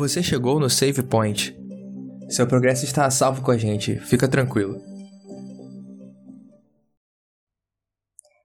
[0.00, 1.54] Você chegou no Save Point.
[2.30, 4.80] Seu progresso está a salvo com a gente, fica tranquilo.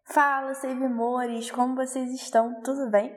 [0.04, 2.62] Fala, Save Mores, como vocês estão?
[2.62, 3.10] Tudo bem?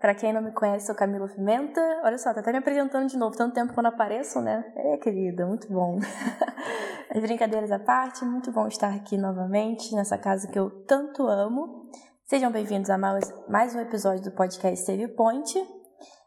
[0.00, 1.82] Para quem não me conhece, sou Camila Pimenta.
[2.02, 4.64] Olha só, tá até me apresentando de novo, tanto tempo quando apareço, né?
[4.74, 5.98] É, querida, muito bom.
[7.14, 11.90] As brincadeiras à parte, muito bom estar aqui novamente nessa casa que eu tanto amo.
[12.24, 15.81] Sejam bem-vindos a mais, mais um episódio do podcast Save Point.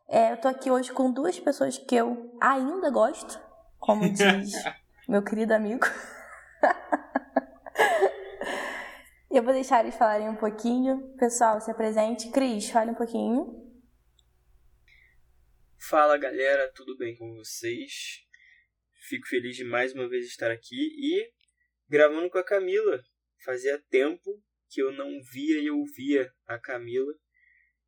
[0.08, 3.40] É, eu tô aqui hoje com duas pessoas que eu ainda gosto,
[3.80, 4.52] como diz
[5.08, 5.86] meu querido amigo.
[9.32, 11.16] eu vou deixar eles falarem um pouquinho.
[11.18, 12.32] Pessoal, se apresente.
[12.32, 13.64] Cris, fale um pouquinho.
[15.80, 18.26] Fala galera, tudo bem com vocês?
[19.08, 21.32] Fico feliz de mais uma vez estar aqui e
[21.88, 23.04] gravando com a Camila.
[23.44, 27.14] Fazia tempo que eu não via e ouvia a Camila,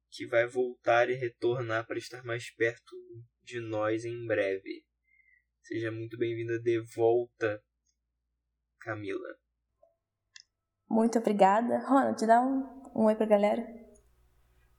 [0.09, 2.95] que vai voltar e retornar para estar mais perto
[3.43, 4.83] de nós em breve.
[5.61, 7.61] Seja muito bem-vinda de volta,
[8.79, 9.37] Camila.
[10.89, 11.79] Muito obrigada.
[11.79, 12.63] Ronald, dá um,
[12.95, 13.65] um oi pra galera.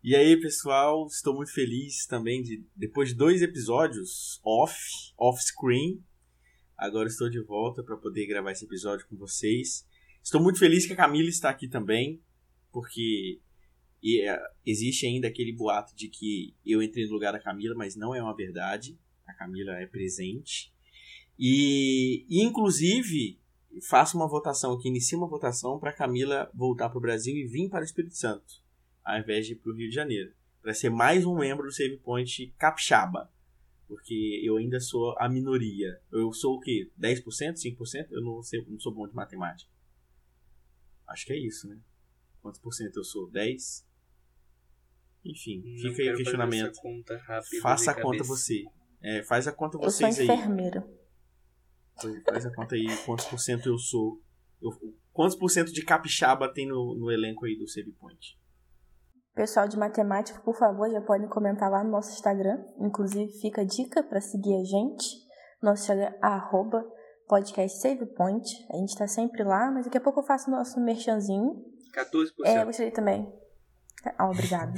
[0.02, 4.74] E aí, pessoal, estou muito feliz também de depois de dois episódios off,
[5.18, 6.02] off screen,
[6.76, 9.86] agora estou de volta para poder gravar esse episódio com vocês.
[10.22, 12.22] Estou muito feliz que a Camila está aqui também,
[12.70, 13.40] porque
[14.64, 18.22] existe ainda aquele boato de que eu entrei no lugar da Camila, mas não é
[18.22, 18.98] uma verdade.
[19.26, 20.72] A Camila é presente.
[21.38, 23.38] E, e inclusive,
[23.88, 27.68] faço uma votação aqui, inicio uma votação para Camila voltar para o Brasil e vir
[27.68, 28.68] para o Espírito Santo
[29.08, 30.34] ao invés de ir para o Rio de Janeiro.
[30.60, 33.32] Para ser mais um membro do Save Point capixaba.
[33.86, 35.98] Porque eu ainda sou a minoria.
[36.12, 36.90] Eu sou o quê?
[37.00, 37.24] 10%?
[37.24, 38.08] 5%?
[38.10, 39.70] Eu não, sei, não sou bom de matemática.
[41.06, 41.78] Acho que é isso, né?
[42.42, 43.30] Quantos por cento eu sou?
[43.30, 43.87] 10?
[45.28, 46.78] Enfim, não fica aí o questionamento.
[47.60, 48.64] Faça a conta você.
[49.02, 50.26] É, faz a conta vocês aí.
[50.26, 50.88] Eu sou enfermeira.
[52.02, 52.22] Aí.
[52.22, 54.20] Faz a conta aí quantos por cento eu sou.
[54.60, 54.70] Eu,
[55.12, 58.38] quantos por cento de capixaba tem no, no elenco aí do Save Point?
[59.34, 62.60] Pessoal de matemática, por favor, já podem comentar lá no nosso Instagram.
[62.80, 65.06] Inclusive, fica a dica para seguir a gente.
[65.62, 66.84] Nosso Instagram é arroba
[67.28, 68.44] podcast SavePoint.
[68.72, 71.62] A gente está sempre lá, mas daqui a pouco eu faço o nosso merchanzinho.
[71.94, 72.30] 14%.
[72.44, 73.32] É, eu gostaria também.
[74.16, 74.74] Ah, obrigado.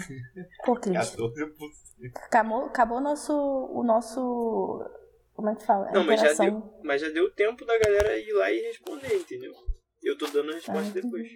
[0.65, 0.97] Pô, Cris.
[0.97, 1.21] 14%.
[2.17, 4.91] Acabou, acabou o nosso, o nosso...
[5.35, 5.91] Como é que fala?
[5.93, 9.53] Não, mas já, deu, mas já deu tempo da galera ir lá e responder, entendeu?
[10.03, 11.29] Eu tô dando a resposta ah, depois.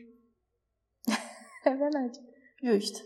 [1.65, 2.19] é verdade.
[2.63, 3.01] Justo.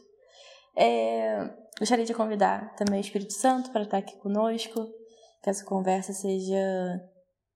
[0.76, 4.86] É, gostaria de convidar também o Espírito Santo para estar aqui conosco,
[5.42, 7.00] que essa conversa seja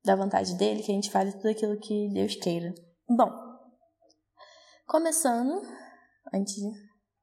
[0.05, 2.75] da vontade dele, que a gente fale tudo aquilo que Deus queira.
[3.09, 3.31] Bom,
[4.87, 5.63] começando,
[6.35, 6.57] antes,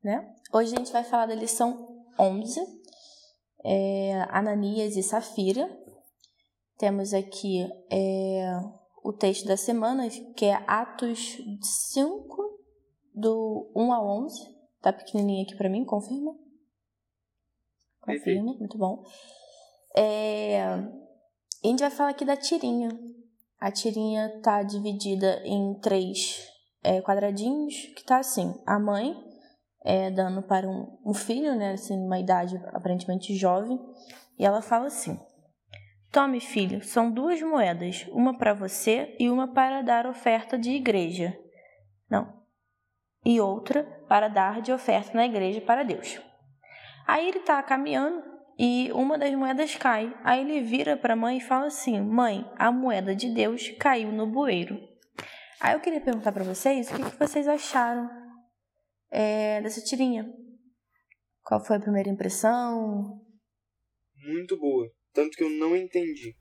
[0.03, 0.33] né?
[0.53, 2.59] Hoje a gente vai falar da lição 11,
[3.63, 5.69] é, Ananias e Safira.
[6.77, 8.51] Temos aqui é,
[9.03, 11.37] o texto da semana, que é Atos
[11.93, 12.59] 5,
[13.13, 14.59] do 1 a 11.
[14.81, 16.33] Tá pequenininho aqui para mim, confirma?
[17.99, 19.03] Confirma, muito bom.
[19.95, 22.89] É, a gente vai falar aqui da tirinha.
[23.59, 26.47] A tirinha tá dividida em três
[26.81, 29.28] é, quadradinhos, que tá assim, a mãe
[29.83, 33.79] é, dando para um, um filho, né, assim, uma idade aparentemente jovem,
[34.37, 35.19] e ela fala assim:
[36.11, 41.37] Tome, filho, são duas moedas, uma para você e uma para dar oferta de igreja.
[42.09, 42.39] Não,
[43.25, 46.19] e outra para dar de oferta na igreja para Deus.
[47.05, 48.23] Aí ele está caminhando
[48.57, 50.13] e uma das moedas cai.
[50.23, 54.11] Aí ele vira para a mãe e fala assim: Mãe, a moeda de Deus caiu
[54.11, 54.79] no bueiro.
[55.59, 58.18] Aí eu queria perguntar para vocês o que, que vocês acharam
[59.11, 60.31] é, dessa tirinha.
[61.43, 63.21] Qual foi a primeira impressão?
[64.15, 64.89] Muito boa.
[65.13, 66.35] Tanto que eu não entendi.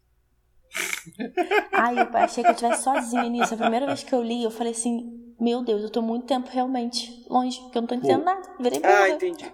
[1.73, 3.55] Ai, eu achei que eu estivesse sozinha nisso.
[3.55, 6.49] A primeira vez que eu li, eu falei assim: meu Deus, eu tô muito tempo
[6.51, 8.25] realmente longe, porque eu não tô entendendo Pô.
[8.25, 8.56] nada.
[8.61, 9.50] Virei Ah, entendi.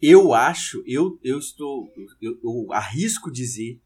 [0.00, 1.88] Eu acho, eu, eu estou.
[2.20, 3.80] Eu, eu arrisco dizer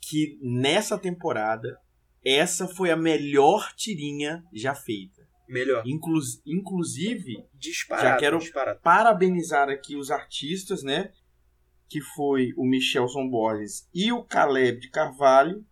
[0.00, 1.76] que nessa temporada,
[2.24, 5.19] essa foi a melhor tirinha já feita.
[5.50, 5.82] Melhor.
[5.86, 8.80] Inclu inclusive, disparado, já quero disparado.
[8.80, 11.12] parabenizar aqui os artistas, né?
[11.88, 15.64] Que foi o Michelson Borges e o Caleb de Carvalho,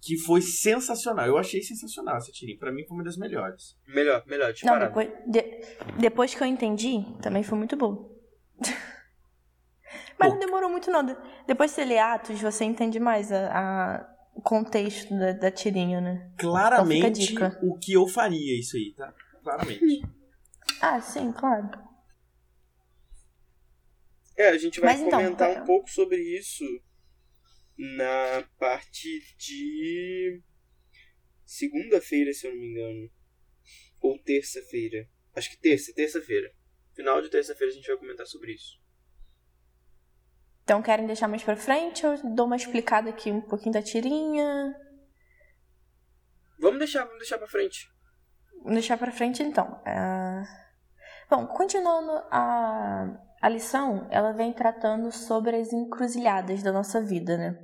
[0.00, 1.26] que foi sensacional.
[1.26, 2.58] Eu achei sensacional essa tirinha.
[2.58, 3.76] Pra mim foi uma das melhores.
[3.86, 4.80] Melhor, melhor, disparado.
[4.80, 5.42] Não, depois, de,
[5.98, 8.16] depois que eu entendi, também foi muito bom.
[10.18, 10.34] Mas Pô.
[10.34, 11.04] não demorou muito não.
[11.46, 13.48] Depois que você lê Atos, você entende mais a,
[13.98, 16.32] a o contexto da, da, tirinha, né?
[16.38, 19.12] Claramente então o que eu faria isso aí, tá?
[19.42, 20.02] Claramente.
[20.80, 21.68] ah, sim, claro.
[24.36, 25.60] É, a gente vai Mas então, comentar é.
[25.60, 26.64] um pouco sobre isso
[27.76, 30.42] na parte de
[31.44, 33.10] segunda-feira, se eu não me engano.
[34.00, 35.06] Ou terça-feira.
[35.34, 36.54] Acho que terça, terça-feira.
[36.94, 38.79] Final de terça-feira a gente vai comentar sobre isso.
[40.70, 42.06] Então querem deixar mais pra frente?
[42.06, 44.72] Eu dou uma explicada aqui um pouquinho da tirinha.
[46.60, 47.90] Vamos deixar, vamos deixar pra frente.
[48.62, 49.82] Vou deixar pra frente então.
[49.84, 50.44] Ah,
[51.28, 53.04] Bom, continuando a,
[53.42, 57.58] a lição, ela vem tratando sobre as encruzilhadas da nossa vida, né?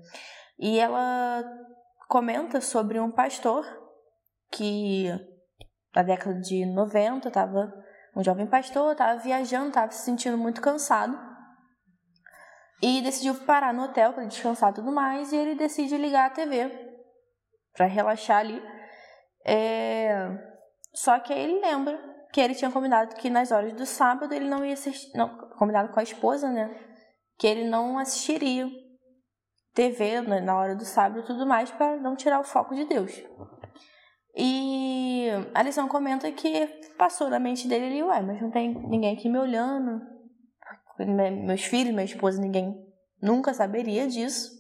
[0.59, 1.45] E ela
[2.09, 3.65] comenta sobre um pastor
[4.51, 5.13] que
[5.95, 7.73] na década de 90 estava
[8.17, 11.36] um jovem pastor, estava viajando, estava se sentindo muito cansado
[12.83, 15.33] e decidiu parar no hotel para descansar e tudo mais.
[15.33, 16.71] E ele decide ligar a TV
[17.73, 18.63] para relaxar ali.
[19.45, 20.29] É...
[20.95, 21.99] Só que aí ele lembra
[22.33, 25.93] que ele tinha combinado que nas horas do sábado ele não ia assistir, não, combinado
[25.93, 26.75] com a esposa, né?
[27.39, 28.69] Que ele não assistiria
[29.75, 33.13] TV na hora do sábado e tudo mais para não tirar o foco de Deus.
[34.35, 36.67] E a lição comenta que
[36.99, 40.03] passou na mente dele ali, ué, mas não tem ninguém aqui me olhando,
[41.05, 42.75] meus filhos, minha esposa, ninguém
[43.21, 44.51] nunca saberia disso.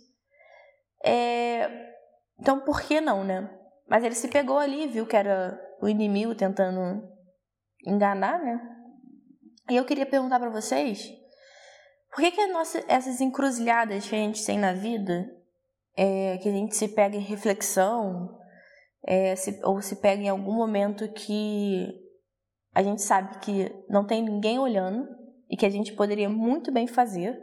[1.05, 1.69] É...
[2.38, 3.50] Então por que não, né?
[3.88, 7.03] Mas ele se pegou ali, viu que era o inimigo tentando
[7.87, 8.61] enganar, né?
[9.71, 11.12] E eu queria perguntar para vocês,
[12.11, 15.29] por que que nossa, essas encruzilhadas que a gente tem na vida,
[15.97, 18.39] é, que a gente se pega em reflexão,
[19.05, 21.94] é, se, ou se pega em algum momento que
[22.75, 25.09] a gente sabe que não tem ninguém olhando
[25.48, 27.38] e que a gente poderia muito bem fazer,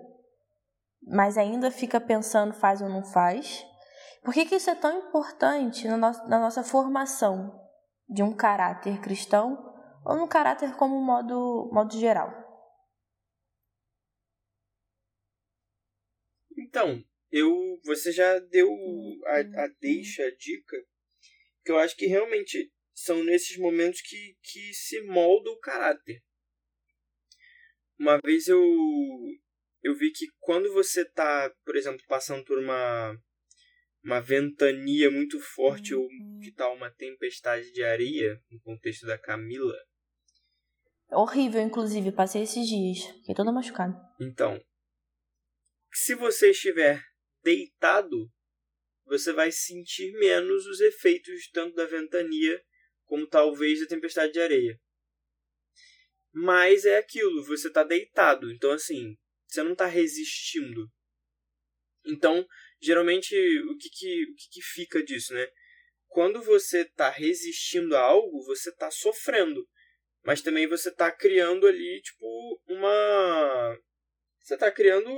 [1.02, 3.66] mas ainda fica pensando faz ou não faz.
[4.24, 7.60] Por que, que isso é tão importante na, no na nossa formação
[8.08, 9.58] de um caráter cristão
[10.06, 12.32] ou no caráter como modo, modo geral?
[16.58, 18.70] Então, eu, você já deu
[19.26, 20.78] a, a deixa, a dica,
[21.66, 26.22] que eu acho que realmente são nesses momentos que, que se molda o caráter.
[28.00, 28.62] Uma vez eu,
[29.82, 33.18] eu vi que quando você está, por exemplo, passando por uma,
[34.04, 36.08] uma ventania muito forte ou
[36.42, 39.76] que tal uma tempestade de areia, no contexto da Camila,
[41.14, 43.06] Horrível, inclusive, passei esses dias.
[43.20, 43.96] Fiquei toda machucada.
[44.20, 44.60] Então,
[45.94, 47.04] se você estiver
[47.44, 48.32] deitado,
[49.06, 52.60] você vai sentir menos os efeitos tanto da ventania
[53.06, 54.80] como talvez da tempestade de areia.
[56.34, 59.16] Mas é aquilo, você está deitado, então assim,
[59.48, 60.92] você não está resistindo.
[62.06, 62.46] Então,
[62.82, 63.36] geralmente,
[63.70, 65.48] o que, que, o que, que fica disso, né?
[66.08, 69.68] Quando você está resistindo a algo, você está sofrendo.
[70.24, 73.78] Mas também você está criando ali, tipo, uma.
[74.40, 75.10] Você está criando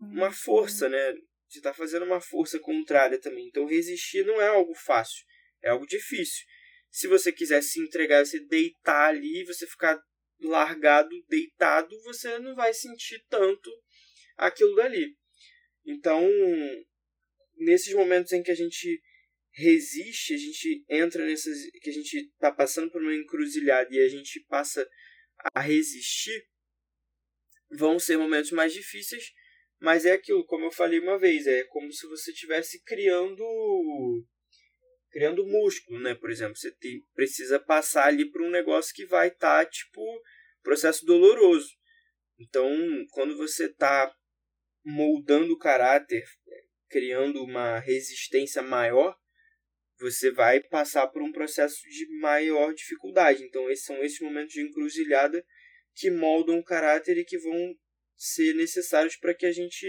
[0.00, 1.12] uma força, né?
[1.48, 3.48] Você está fazendo uma força contrária também.
[3.48, 5.24] Então, resistir não é algo fácil,
[5.62, 6.44] é algo difícil.
[6.90, 10.00] Se você quiser se entregar, você deitar ali, você ficar
[10.40, 13.70] largado, deitado, você não vai sentir tanto
[14.36, 15.16] aquilo dali.
[15.84, 16.28] Então,
[17.56, 19.00] nesses momentos em que a gente
[19.52, 21.58] resiste, a gente entra nessas.
[21.82, 24.88] que a gente está passando por uma encruzilhada e a gente passa
[25.54, 26.46] a resistir,
[27.70, 29.32] vão ser momentos mais difíceis,
[29.80, 33.44] mas é aquilo, como eu falei uma vez, é como se você estivesse criando
[35.10, 36.14] criando músculo, né?
[36.14, 36.74] Por exemplo, você
[37.14, 40.02] precisa passar ali por um negócio que vai estar, tá, tipo,
[40.62, 41.68] processo doloroso.
[42.38, 42.70] Então,
[43.10, 44.12] quando você está
[44.84, 46.24] moldando o caráter,
[46.88, 49.16] criando uma resistência maior,
[49.98, 53.42] você vai passar por um processo de maior dificuldade.
[53.42, 55.44] Então, esses são esses momentos de encruzilhada
[55.94, 57.74] que moldam o caráter e que vão
[58.16, 59.86] ser necessários para que a gente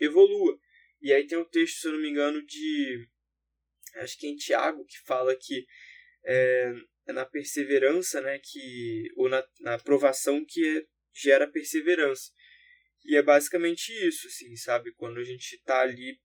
[0.00, 0.58] evolua.
[1.00, 3.08] E aí tem o texto, se eu não me engano, de.
[3.96, 5.66] Acho que é em Tiago, que fala que
[6.24, 6.72] é,
[7.06, 8.38] é na perseverança, né?
[8.38, 12.30] Que, ou na, na aprovação que é, gera perseverança.
[13.04, 14.92] E é basicamente isso, assim, sabe?
[14.94, 16.20] Quando a gente está ali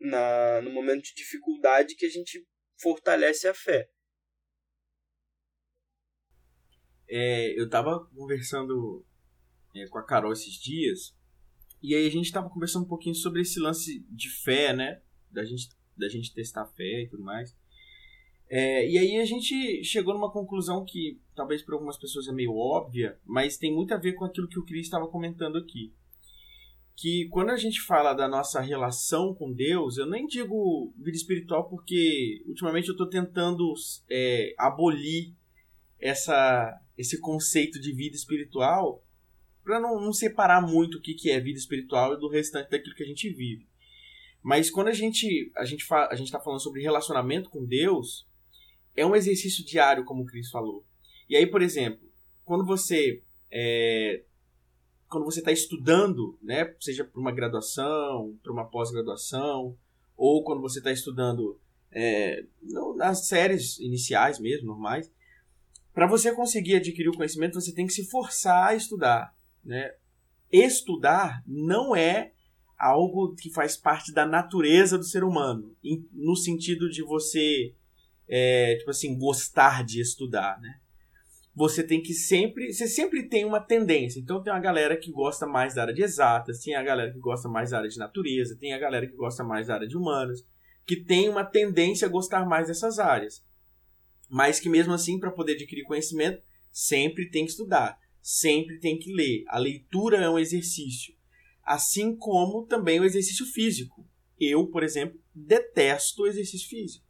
[0.00, 2.46] na, no momento de dificuldade que a gente
[2.80, 3.88] fortalece a fé.
[7.08, 9.06] É, eu tava conversando
[9.74, 11.16] é, com a Carol esses dias
[11.82, 15.00] e aí a gente tava conversando um pouquinho sobre esse lance de fé, né?
[15.30, 17.56] Da gente, da gente testar a fé e tudo mais.
[18.50, 22.56] É, e aí a gente chegou numa conclusão que talvez para algumas pessoas é meio
[22.56, 25.92] óbvia, mas tem muito a ver com aquilo que o Cris estava comentando aqui
[26.98, 31.68] que quando a gente fala da nossa relação com Deus, eu nem digo vida espiritual
[31.68, 33.72] porque ultimamente eu estou tentando
[34.10, 35.32] é, abolir
[36.00, 39.04] essa, esse conceito de vida espiritual
[39.62, 43.04] para não, não separar muito o que, que é vida espiritual do restante daquilo que
[43.04, 43.64] a gente vive.
[44.42, 48.26] Mas quando a gente a gente a gente está falando sobre relacionamento com Deus,
[48.96, 50.84] é um exercício diário, como o Cris falou.
[51.28, 52.08] E aí, por exemplo,
[52.44, 54.22] quando você é,
[55.08, 59.76] quando você está estudando, né, seja para uma graduação, para uma pós-graduação,
[60.16, 61.58] ou quando você está estudando
[61.90, 62.44] é,
[62.96, 65.10] nas séries iniciais mesmo, normais,
[65.94, 69.34] para você conseguir adquirir o conhecimento, você tem que se forçar a estudar.
[69.64, 69.92] Né?
[70.50, 72.32] Estudar não é
[72.78, 75.76] algo que faz parte da natureza do ser humano,
[76.12, 77.74] no sentido de você,
[78.28, 80.78] é, tipo assim, gostar de estudar, né?
[81.56, 84.20] Você tem que sempre, você sempre tem uma tendência.
[84.20, 87.18] Então tem uma galera que gosta mais da área de exatas, tem a galera que
[87.18, 89.96] gosta mais da área de natureza, tem a galera que gosta mais da área de
[89.96, 90.46] humanas,
[90.86, 93.44] que tem uma tendência a gostar mais dessas áreas.
[94.30, 99.12] Mas que mesmo assim, para poder adquirir conhecimento, sempre tem que estudar, sempre tem que
[99.12, 99.42] ler.
[99.48, 101.17] A leitura é um exercício
[101.68, 104.08] assim como também o exercício físico.
[104.40, 107.04] Eu, por exemplo, detesto o exercício físico.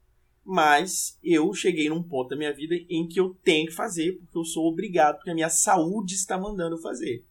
[0.44, 4.36] Mas eu cheguei num ponto da minha vida em que eu tenho que fazer, porque
[4.36, 7.24] eu sou obrigado, porque a minha saúde está mandando fazer.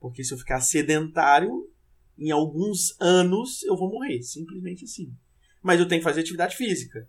[0.00, 1.70] Porque se eu ficar sedentário,
[2.18, 5.14] em alguns anos eu vou morrer, simplesmente assim.
[5.62, 7.08] Mas eu tenho que fazer atividade física.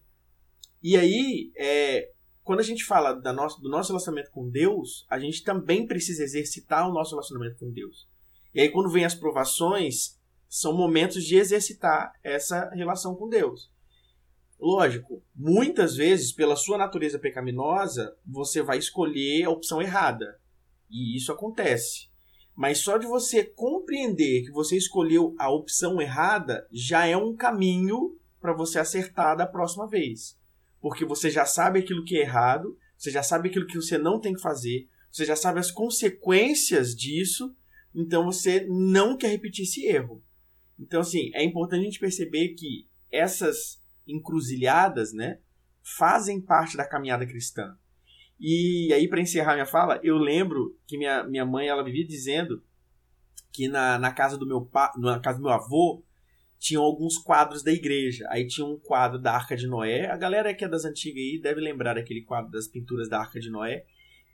[0.84, 2.12] E aí, é,
[2.44, 3.34] quando a gente fala do
[3.70, 8.08] nosso relacionamento com Deus, a gente também precisa exercitar o nosso relacionamento com Deus.
[8.56, 13.70] E aí, quando vem as provações, são momentos de exercitar essa relação com Deus.
[14.58, 20.40] Lógico, muitas vezes, pela sua natureza pecaminosa, você vai escolher a opção errada.
[20.90, 22.08] E isso acontece.
[22.56, 28.18] Mas só de você compreender que você escolheu a opção errada já é um caminho
[28.40, 30.40] para você acertar da próxima vez.
[30.80, 34.18] Porque você já sabe aquilo que é errado, você já sabe aquilo que você não
[34.18, 37.54] tem que fazer, você já sabe as consequências disso
[37.96, 40.22] então você não quer repetir esse erro.
[40.78, 45.40] Então, assim, é importante a gente perceber que essas encruzilhadas, né,
[45.82, 47.78] fazem parte da caminhada cristã.
[48.40, 52.62] E aí, para encerrar minha fala, eu lembro que minha, minha mãe ela vivia dizendo
[53.54, 56.04] que na, na casa do meu pa, na casa do meu avô
[56.60, 58.28] tinham alguns quadros da igreja.
[58.30, 60.08] Aí tinha um quadro da Arca de Noé.
[60.08, 63.40] A galera que é das antigas aí deve lembrar daquele quadro das pinturas da Arca
[63.40, 63.86] de Noé.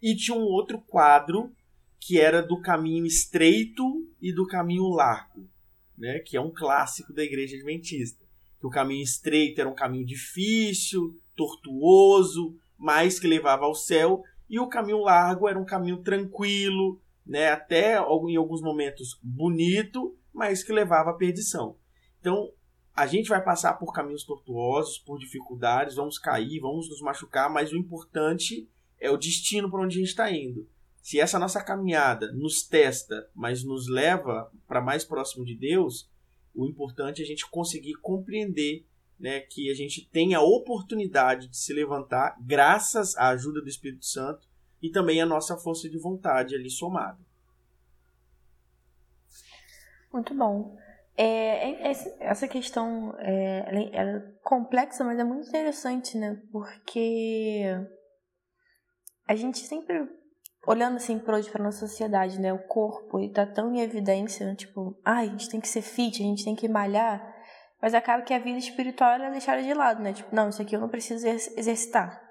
[0.02, 1.54] E tinha um outro quadro
[2.02, 3.84] que era do caminho estreito
[4.20, 5.48] e do caminho largo,
[5.96, 6.18] né?
[6.18, 8.26] que é um clássico da igreja adventista.
[8.60, 14.60] Que o caminho estreito era um caminho difícil, tortuoso, mas que levava ao céu, e
[14.60, 17.50] o caminho largo era um caminho tranquilo, né?
[17.50, 21.78] até em alguns momentos bonito, mas que levava à perdição.
[22.20, 22.52] Então,
[22.96, 27.72] a gente vai passar por caminhos tortuosos, por dificuldades, vamos cair, vamos nos machucar, mas
[27.72, 28.68] o importante
[29.00, 30.68] é o destino para onde a gente está indo
[31.02, 36.10] se essa nossa caminhada nos testa, mas nos leva para mais próximo de Deus,
[36.54, 38.86] o importante é a gente conseguir compreender
[39.20, 44.06] né, que a gente tem a oportunidade de se levantar graças à ajuda do Espírito
[44.06, 44.48] Santo
[44.82, 47.20] e também a nossa força de vontade ali somada.
[50.12, 50.78] Muito bom.
[51.16, 56.42] É, é essa questão é, é complexa, mas é muito interessante, né?
[56.52, 57.64] Porque
[59.28, 60.08] a gente sempre
[60.66, 64.46] olhando assim para hoje para nossa sociedade, né, o corpo ele tá tão em evidência,
[64.46, 64.56] né?
[64.56, 67.22] tipo, ai, a gente tem que ser fit, a gente tem que malhar,
[67.82, 70.14] mas acaba que a vida espiritual ela é deixada de lado, né?
[70.14, 72.22] Tipo, não, isso aqui eu não preciso exercitar.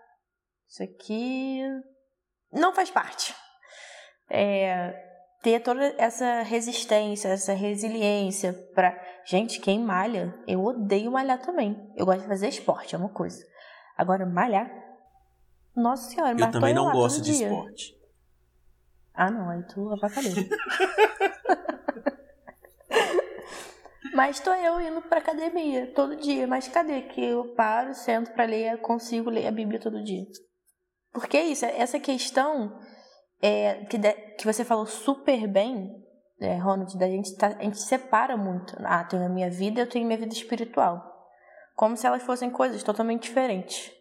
[0.69, 1.61] Isso aqui
[2.53, 3.35] não faz parte.
[4.31, 4.95] É,
[5.43, 11.77] ter toda essa resistência, essa resiliência para gente, quem malha, eu odeio malhar também.
[11.97, 13.45] Eu gosto de fazer esporte, é uma coisa.
[13.97, 14.71] Agora malhar,
[15.75, 17.49] nossa senhora, eu também não gosto de dia.
[17.49, 18.00] esporte.
[19.21, 20.33] Ah, não, aí tu avacalhou.
[24.15, 26.47] Mas tô eu indo pra academia todo dia.
[26.47, 30.25] Mas cadê que eu paro, sento pra ler, consigo ler a Bíblia todo dia?
[31.12, 32.81] Porque é isso, essa questão
[33.43, 36.03] é, que, de, que você falou super bem,
[36.41, 38.75] é, Ronald, da gente, tá, a gente separa muito.
[38.83, 41.29] Ah, tenho a minha vida, eu tenho minha vida espiritual.
[41.77, 43.93] Como se elas fossem coisas totalmente diferentes.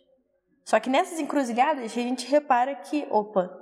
[0.64, 3.59] Só que nessas encruzilhadas a gente repara que, opa,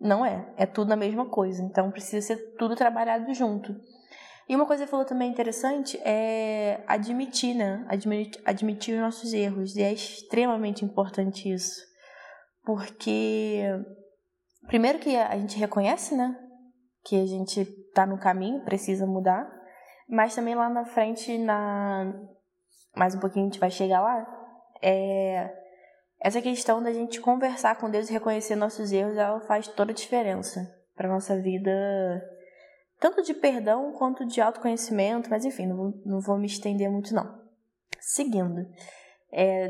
[0.00, 0.46] não é.
[0.56, 1.62] É tudo a mesma coisa.
[1.62, 3.74] Então precisa ser tudo trabalhado junto.
[4.48, 7.84] E uma coisa que você falou também interessante é admitir, né?
[7.88, 9.74] Admitir, admitir os nossos erros.
[9.74, 11.80] E é extremamente importante isso.
[12.64, 13.62] Porque,
[14.68, 16.36] primeiro, que a gente reconhece, né?
[17.04, 19.50] Que a gente tá no caminho, precisa mudar.
[20.08, 22.12] Mas também lá na frente, na
[22.94, 24.26] mais um pouquinho a gente vai chegar lá.
[24.80, 25.65] É
[26.18, 29.94] essa questão da gente conversar com Deus e reconhecer nossos erros, ela faz toda a
[29.94, 30.74] diferença.
[30.94, 31.70] para nossa vida,
[32.98, 37.44] tanto de perdão quanto de autoconhecimento, mas enfim, não, não vou me estender muito não.
[38.00, 38.66] Seguindo,
[39.30, 39.68] é,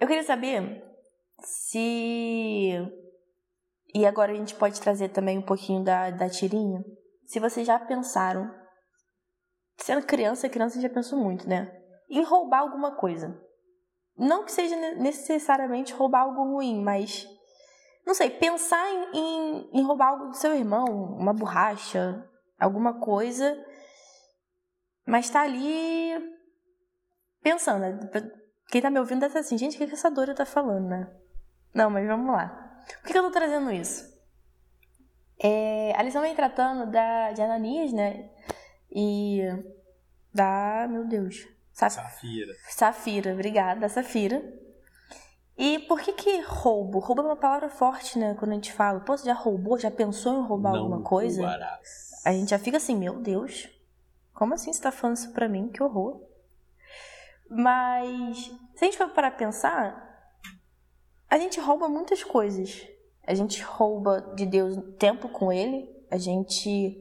[0.00, 0.82] eu queria saber
[1.38, 2.72] se.
[3.94, 6.84] E agora a gente pode trazer também um pouquinho da, da tirinha.
[7.26, 8.50] Se vocês já pensaram.
[9.76, 11.70] Sendo criança, criança já pensou muito, né?
[12.08, 13.40] Em roubar alguma coisa.
[14.16, 17.26] Não que seja necessariamente roubar algo ruim, mas.
[18.06, 20.84] Não sei, pensar em, em, em roubar algo do seu irmão,
[21.18, 22.28] uma borracha,
[22.58, 23.56] alguma coisa.
[25.06, 26.12] Mas tá ali
[27.42, 27.98] pensando, né?
[28.68, 30.88] Quem tá me ouvindo deve estar assim, gente, o que, que essa Dora tá falando,
[30.88, 31.10] né?
[31.74, 32.48] Não, mas vamos lá.
[33.00, 34.14] Por que, que eu tô trazendo isso?
[35.42, 38.30] É, a lição vem tratando da, de Ananias, né?
[38.90, 39.40] E
[40.32, 40.86] da.
[40.88, 41.53] Meu Deus.
[41.74, 41.94] Saf...
[41.96, 42.54] Safira.
[42.70, 44.40] Safira, obrigada, da Safira.
[45.58, 47.00] E por que que roubo?
[47.00, 48.34] Roubo é uma palavra forte, né?
[48.38, 49.78] Quando a gente fala, pô, você já roubou?
[49.78, 51.42] Já pensou em roubar Não alguma coisa?
[51.42, 52.10] Roubarás.
[52.24, 53.68] A gente já fica assim, meu Deus,
[54.32, 55.68] como assim você tá falando isso pra mim?
[55.68, 56.22] Que horror.
[57.50, 60.32] Mas, se a gente for parar pra pensar,
[61.28, 62.86] a gente rouba muitas coisas.
[63.26, 67.00] A gente rouba de Deus tempo com Ele, a gente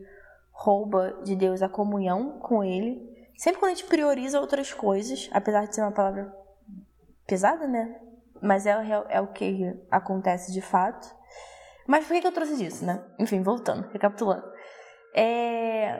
[0.52, 3.13] rouba de Deus a comunhão com Ele.
[3.44, 6.34] Sempre quando a gente prioriza outras coisas, apesar de ser uma palavra
[7.28, 8.00] pesada, né?
[8.42, 11.14] Mas é, é, é o que acontece de fato.
[11.86, 13.04] Mas por que, que eu trouxe disso, né?
[13.20, 14.50] Enfim, voltando, recapitulando.
[15.14, 16.00] É,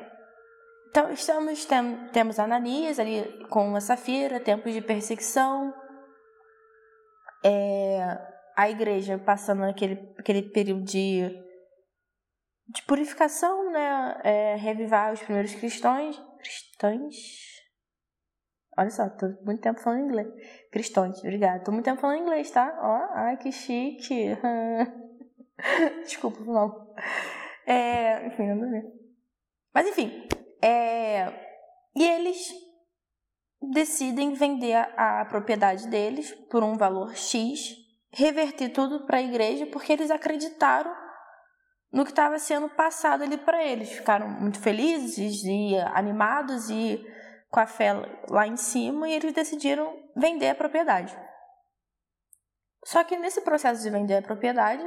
[0.90, 5.74] então, estamos, tem, temos Ananias ali com a Safira, tempos de perseguição,
[7.44, 8.20] é,
[8.56, 11.24] a igreja passando aquele, aquele período de,
[12.70, 14.22] de purificação, né?
[14.24, 16.24] É, revivar os primeiros cristãos.
[16.44, 17.16] Cristãos?
[18.78, 20.28] Olha só, tô muito tempo falando inglês.
[20.72, 21.64] Cristãos, obrigada.
[21.64, 22.78] Tô muito tempo falando inglês, tá?
[22.82, 24.36] Ó, ai, que chique.
[26.04, 26.94] Desculpa, não.
[27.66, 28.84] É, enfim, nada a ver.
[29.74, 30.28] Mas enfim,
[30.62, 31.28] é,
[31.96, 32.54] e eles
[33.72, 37.76] decidem vender a, a propriedade deles por um valor X,
[38.12, 40.94] reverter tudo para a igreja, porque eles acreditaram
[41.94, 43.92] no que estava sendo passado ali para eles.
[43.92, 47.06] Ficaram muito felizes e animados e
[47.50, 47.94] com a fé
[48.30, 51.16] lá em cima e eles decidiram vender a propriedade.
[52.84, 54.84] Só que nesse processo de vender a propriedade,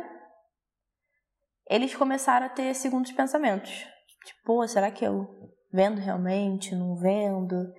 [1.71, 3.87] eles começaram a ter segundos pensamentos.
[4.25, 7.71] Tipo, será que eu Vendo realmente, não vendo?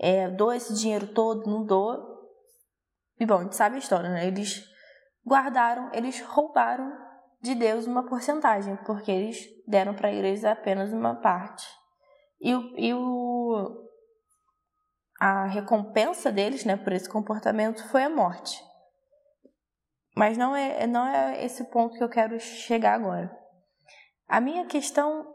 [0.00, 1.96] É, dou esse dinheiro todo, não dou?
[3.20, 4.26] E bom, a gente sabe a história, né?
[4.26, 4.64] Eles
[5.24, 6.92] guardaram, eles roubaram
[7.46, 11.66] de Deus uma porcentagem, porque eles deram para a igreja apenas uma parte.
[12.40, 13.88] E, o, e o,
[15.18, 18.62] a recompensa deles né, por esse comportamento foi a morte.
[20.14, 23.30] Mas não é, não é esse ponto que eu quero chegar agora.
[24.26, 25.34] A minha questão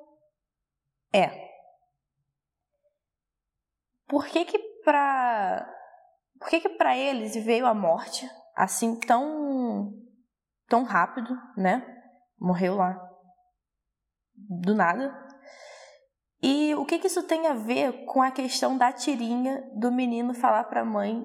[1.13, 1.49] é:
[4.07, 5.67] por que que para
[6.39, 9.93] por que que para eles veio a morte assim tão
[10.67, 11.90] tão rápido, né?
[12.41, 13.11] Morreu lá
[14.63, 15.15] do nada.
[16.41, 20.33] E o que que isso tem a ver com a questão da tirinha do menino
[20.33, 21.23] falar para a mãe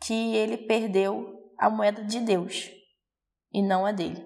[0.00, 2.70] que ele perdeu a moeda de Deus
[3.52, 4.24] e não a dele?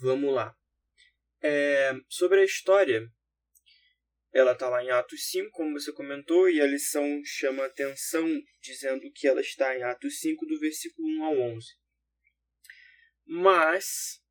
[0.00, 0.54] Vamos lá.
[1.42, 3.02] É, sobre a história,
[4.32, 8.26] ela está lá em Atos 5, como você comentou, e a lição chama atenção
[8.62, 11.83] dizendo que ela está em Atos 5, do versículo 1 ao 11.
[13.26, 14.22] Mas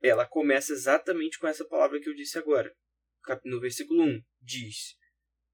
[0.00, 2.74] ela começa exatamente com essa palavra que eu disse agora.
[3.44, 4.96] No versículo 1 diz: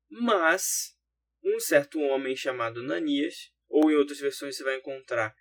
[0.08, 0.96] Mas
[1.42, 5.34] um certo homem chamado Nanias, ou em outras versões você vai encontrar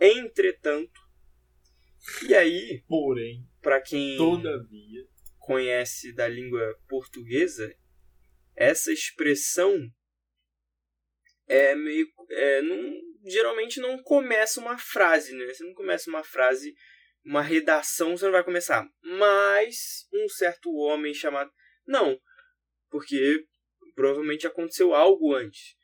[0.00, 1.00] entretanto.
[2.26, 5.06] E aí, porém, para quem todavia
[5.38, 7.74] conhece da língua portuguesa,
[8.56, 9.76] essa expressão
[11.46, 12.06] é meio.
[12.30, 15.46] É, não, geralmente não começa uma frase, né?
[15.46, 16.74] Você não começa uma frase,
[17.24, 18.88] uma redação, você não vai começar.
[19.02, 21.50] Mas um certo homem chamado.
[21.86, 22.20] Não,
[22.88, 23.46] porque
[23.94, 25.76] provavelmente aconteceu algo antes.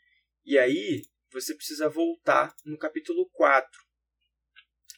[0.45, 3.69] E aí você precisa voltar no capítulo 4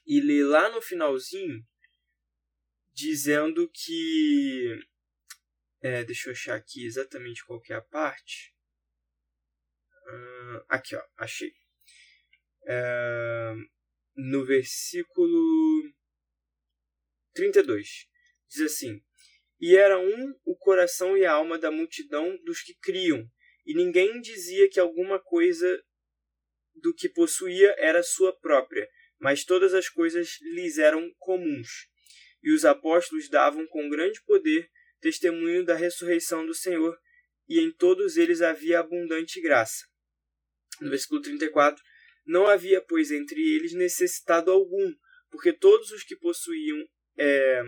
[0.07, 1.64] e ler lá no finalzinho
[2.92, 4.79] dizendo que.
[5.81, 8.55] É, deixa eu achar aqui exatamente qual que é a parte.
[10.09, 11.53] Uh, aqui, ó, achei.
[12.68, 13.57] Uh,
[14.14, 15.90] no versículo
[17.33, 18.07] 32,
[18.46, 19.00] diz assim:
[19.59, 23.26] E era um o coração e a alma da multidão dos que criam,
[23.64, 25.83] e ninguém dizia que alguma coisa
[26.74, 28.87] do que possuía era sua própria,
[29.18, 31.88] mas todas as coisas lhes eram comuns.
[32.42, 36.98] E os apóstolos davam com grande poder testemunho da ressurreição do Senhor,
[37.48, 39.87] e em todos eles havia abundante graça.
[40.81, 41.83] No versículo 34,
[42.28, 44.94] não havia, pois, entre eles necessitado algum,
[45.30, 46.86] porque todos os que possuíam,
[47.16, 47.62] é,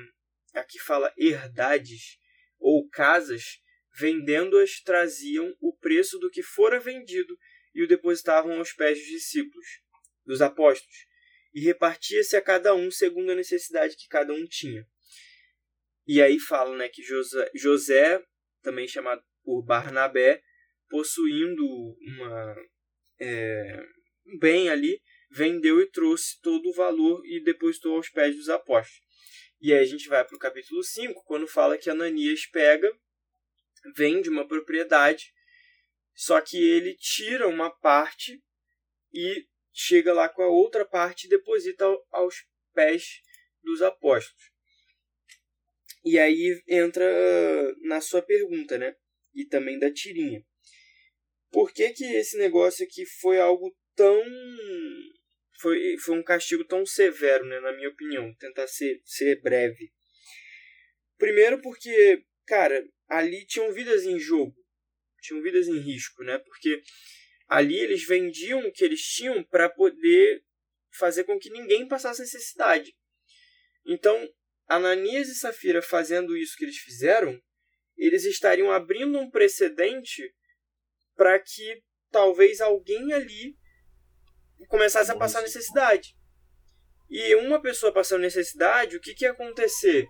[0.52, 2.18] aqui fala herdades
[2.58, 3.42] ou casas,
[3.98, 7.36] vendendo-as, traziam o preço do que fora vendido
[7.74, 9.66] e o depositavam aos pés dos discípulos,
[10.26, 11.06] dos apóstolos,
[11.54, 14.86] e repartia-se a cada um segundo a necessidade que cada um tinha.
[16.06, 18.22] E aí fala né, que José, José,
[18.62, 20.42] também chamado por Barnabé,
[20.88, 22.56] possuindo uma,
[23.18, 23.82] é,
[24.38, 29.00] bem ali, vendeu e trouxe todo o valor e depositou aos pés dos apóstolos.
[29.60, 32.90] E aí a gente vai para o capítulo 5, quando fala que Ananias pega,
[33.94, 35.32] vende uma propriedade,
[36.14, 38.42] só que ele tira uma parte
[39.12, 43.20] e chega lá com a outra parte e deposita aos pés
[43.62, 44.50] dos apóstolos.
[46.04, 47.04] E aí entra
[47.82, 48.96] na sua pergunta, né?
[49.34, 50.44] E também da tirinha.
[51.50, 54.22] Por que, que esse negócio aqui foi algo tão.
[55.60, 57.60] Foi, foi um castigo tão severo, né?
[57.60, 58.34] Na minha opinião.
[58.36, 59.92] Tentar ser, ser breve.
[61.18, 64.56] Primeiro porque, cara, ali tinham vidas em jogo.
[65.20, 66.38] Tinham vidas em risco, né?
[66.38, 66.82] Porque
[67.46, 70.42] ali eles vendiam o que eles tinham para poder
[70.92, 72.96] fazer com que ninguém passasse necessidade.
[73.84, 74.16] Então,
[74.66, 77.38] Ananias e Safira fazendo isso que eles fizeram,
[77.98, 80.34] eles estariam abrindo um precedente
[81.14, 83.59] para que talvez alguém ali
[84.68, 86.14] começasse a passar necessidade.
[87.08, 90.06] E uma pessoa passando necessidade, o que, que ia acontecer?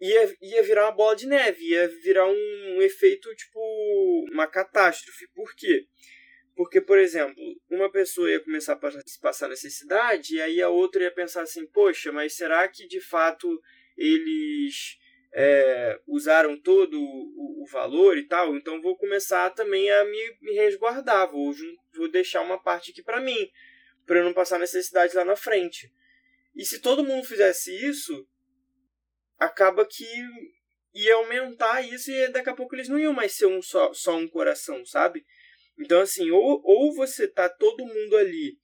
[0.00, 3.60] Ia, ia virar uma bola de neve, ia virar um, um efeito tipo
[4.32, 5.26] uma catástrofe.
[5.34, 5.86] Por quê?
[6.54, 8.80] Porque, por exemplo, uma pessoa ia começar a
[9.20, 13.60] passar necessidade e aí a outra ia pensar assim: poxa, mas será que de fato
[13.96, 14.96] eles
[15.38, 18.56] é, usaram todo o, o, valor e tal?
[18.56, 21.52] Então vou começar também a me, me resguardar, vou,
[21.94, 23.50] vou deixar uma parte aqui para mim,
[24.06, 25.92] para eu não passar necessidade lá na frente.
[26.54, 28.26] E se todo mundo fizesse isso,
[29.38, 30.06] acaba que
[30.94, 34.16] ia aumentar isso e daqui a pouco eles não iam mais ser um só, só
[34.16, 35.22] um coração, sabe?
[35.78, 38.58] Então, assim, ou, ou você tá todo mundo ali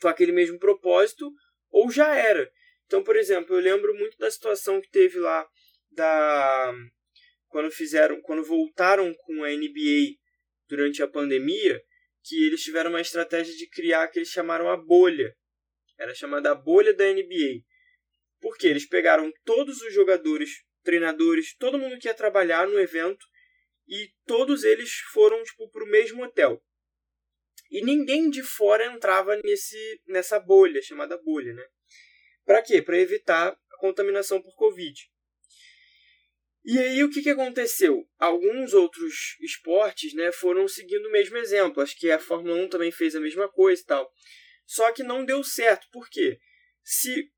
[0.00, 1.30] com aquele mesmo propósito,
[1.70, 2.50] ou já era.
[2.86, 5.46] Então, por exemplo, eu lembro muito da situação que teve lá
[5.94, 6.74] da
[7.48, 10.16] quando fizeram, quando voltaram com a NBA
[10.68, 11.80] durante a pandemia,
[12.24, 15.36] que eles tiveram uma estratégia de criar que eles chamaram a bolha.
[15.96, 17.62] Era chamada a bolha da NBA.
[18.40, 23.24] Porque eles pegaram todos os jogadores, treinadores, todo mundo que ia trabalhar no evento
[23.86, 26.60] e todos eles foram tipo pro mesmo hotel.
[27.70, 31.64] E ninguém de fora entrava nesse nessa bolha chamada bolha, né?
[32.44, 32.82] Para quê?
[32.82, 35.13] Para evitar a contaminação por Covid.
[36.64, 38.08] E aí o que, que aconteceu?
[38.18, 41.82] Alguns outros esportes, né, foram seguindo o mesmo exemplo.
[41.82, 44.10] Acho que a Fórmula 1 também fez a mesma coisa e tal.
[44.64, 45.86] Só que não deu certo.
[45.92, 46.38] Por quê?
[46.82, 47.30] Se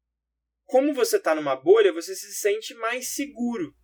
[0.65, 3.75] como você está numa bolha, você se sente mais seguro.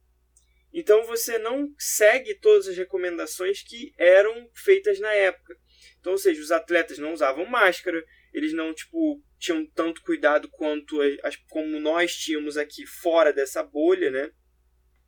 [0.73, 5.55] Então você não segue todas as recomendações que eram feitas na época.
[6.01, 8.03] Então, ou seja, os atletas não usavam máscara,
[8.33, 14.11] eles não tipo tinham tanto cuidado quanto as, como nós tínhamos aqui fora dessa bolha,
[14.11, 14.31] né?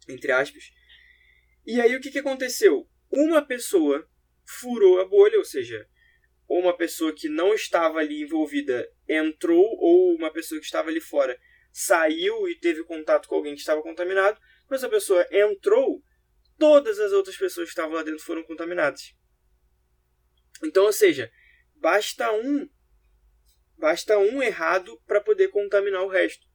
[0.09, 0.64] Entre aspas.
[1.67, 2.88] E aí o que, que aconteceu?
[3.11, 4.09] Uma pessoa
[4.47, 5.88] furou a bolha, ou seja,
[6.47, 11.01] ou uma pessoa que não estava ali envolvida entrou, ou uma pessoa que estava ali
[11.01, 11.38] fora
[11.73, 16.03] saiu e teve contato com alguém que estava contaminado, quando essa pessoa entrou,
[16.59, 19.14] todas as outras pessoas que estavam lá dentro foram contaminadas.
[20.62, 21.31] Então, ou seja,
[21.77, 22.69] basta um
[23.77, 26.47] basta um errado para poder contaminar o resto.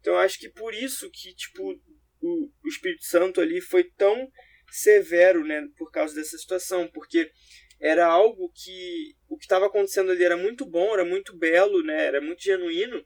[0.00, 1.80] Então, eu acho que por isso que tipo
[2.24, 4.30] o, o Espírito Santo ali foi tão
[4.70, 7.30] severo, né, por causa dessa situação, porque
[7.78, 12.06] era algo que o que estava acontecendo ali era muito bom, era muito belo, né,
[12.06, 13.04] era muito genuíno,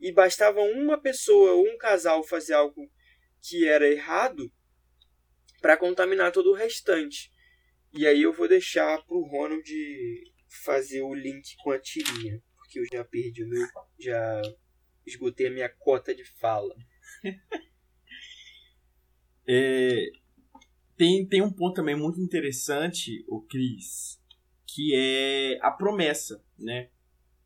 [0.00, 2.88] e bastava uma pessoa ou um casal fazer algo
[3.40, 4.50] que era errado
[5.60, 7.30] para contaminar todo o restante.
[7.92, 9.68] E aí eu vou deixar pro Ronald
[10.64, 13.66] fazer o link com a tirinha, porque eu já perdi o meu,
[13.98, 14.42] já
[15.04, 16.74] esgotei a minha cota de fala.
[19.46, 20.10] é,
[20.96, 24.20] tem, tem um ponto também muito interessante, o Cris,
[24.66, 26.88] que é a promessa, né?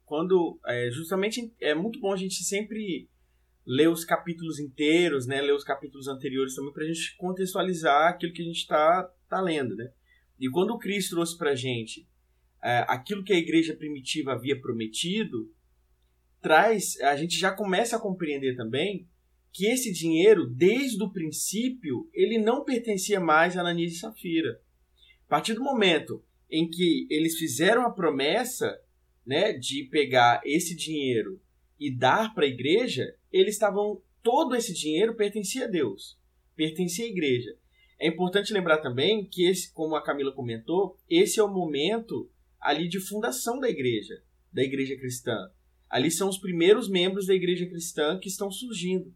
[0.05, 3.09] Quando é, justamente é muito bom a gente sempre
[3.67, 5.41] ler os capítulos inteiros, né?
[5.41, 9.41] Ler os capítulos anteriores também para a gente contextualizar aquilo que a gente está tá
[9.41, 9.91] lendo, né?
[10.39, 12.07] E quando o Cristo trouxe para a gente
[12.63, 15.53] é, aquilo que a igreja primitiva havia prometido,
[16.41, 19.09] traz, a gente já começa a compreender também
[19.57, 24.61] que esse dinheiro, desde o princípio, ele não pertencia mais a Ananias e Safira.
[25.25, 28.79] A partir do momento em que eles fizeram a promessa
[29.25, 31.40] né, de pegar esse dinheiro
[31.81, 36.19] e dar para a igreja, eles estavam todo esse dinheiro pertencia a Deus,
[36.55, 37.57] pertencia à igreja.
[37.99, 42.88] É importante lembrar também que esse, como a Camila comentou, esse é o momento ali
[42.88, 45.51] de fundação da igreja, da igreja cristã.
[45.88, 49.14] Ali são os primeiros membros da igreja cristã que estão surgindo.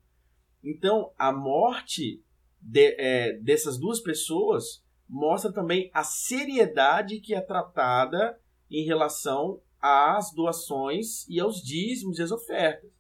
[0.62, 2.23] Então, a morte
[2.61, 8.38] de, é, dessas duas pessoas mostra também a seriedade que é tratada
[8.70, 12.90] em relação às doações e aos dízimos e às ofertas.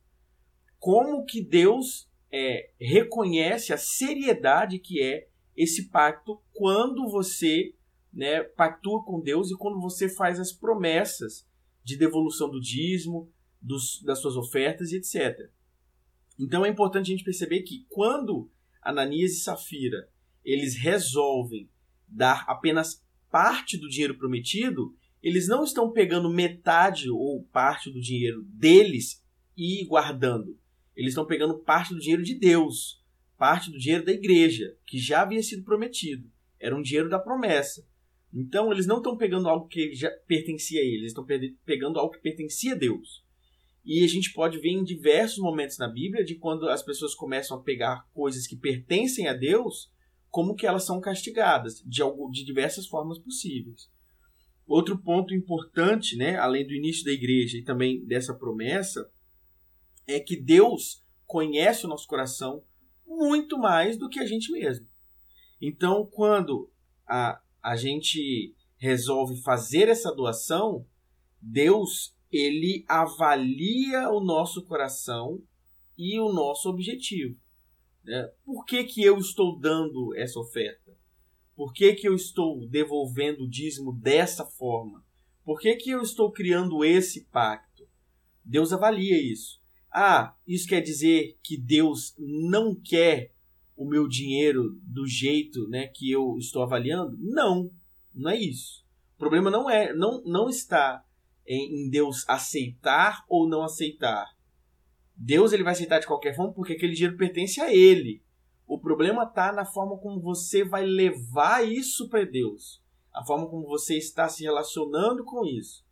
[0.78, 7.74] Como que Deus é, reconhece a seriedade que é esse pacto quando você
[8.12, 11.46] né, pactua com Deus e quando você faz as promessas
[11.84, 15.50] de devolução do dízimo, dos, das suas ofertas e etc.
[16.40, 18.50] Então é importante a gente perceber que quando
[18.82, 20.08] Ananias e Safira
[20.42, 21.68] eles resolvem
[22.08, 28.42] dar apenas parte do dinheiro prometido, eles não estão pegando metade ou parte do dinheiro
[28.44, 29.22] deles
[29.54, 30.58] e guardando.
[30.96, 33.04] Eles estão pegando parte do dinheiro de Deus,
[33.36, 36.26] parte do dinheiro da igreja, que já havia sido prometido.
[36.58, 37.86] Era um dinheiro da promessa.
[38.32, 41.26] Então eles não estão pegando algo que já pertencia a eles, eles estão
[41.66, 43.22] pegando algo que pertencia a Deus.
[43.84, 47.56] E a gente pode ver em diversos momentos na Bíblia de quando as pessoas começam
[47.56, 49.90] a pegar coisas que pertencem a Deus,
[50.28, 53.90] como que elas são castigadas de, algo, de diversas formas possíveis.
[54.66, 59.10] Outro ponto importante, né, além do início da igreja e também dessa promessa,
[60.06, 62.62] é que Deus conhece o nosso coração
[63.06, 64.86] muito mais do que a gente mesmo.
[65.60, 66.70] Então, quando
[67.06, 70.86] a, a gente resolve fazer essa doação,
[71.40, 75.42] Deus ele avalia o nosso coração
[75.96, 77.36] e o nosso objetivo.
[78.04, 78.30] Né?
[78.44, 80.96] Por que, que eu estou dando essa oferta?
[81.54, 85.04] Por que, que eu estou devolvendo o dízimo dessa forma?
[85.44, 87.86] Por que, que eu estou criando esse pacto?
[88.44, 89.60] Deus avalia isso.
[89.92, 93.34] Ah, isso quer dizer que Deus não quer
[93.76, 97.16] o meu dinheiro do jeito né, que eu estou avaliando?
[97.18, 97.70] Não,
[98.14, 98.84] não é isso.
[99.16, 101.04] O problema não é, não, não está
[101.46, 104.26] em, Deus aceitar ou não aceitar.
[105.16, 108.22] Deus ele vai aceitar de qualquer forma porque aquele dinheiro pertence a ele.
[108.66, 113.66] O problema está na forma como você vai levar isso para Deus, a forma como
[113.66, 115.84] você está se relacionando com isso.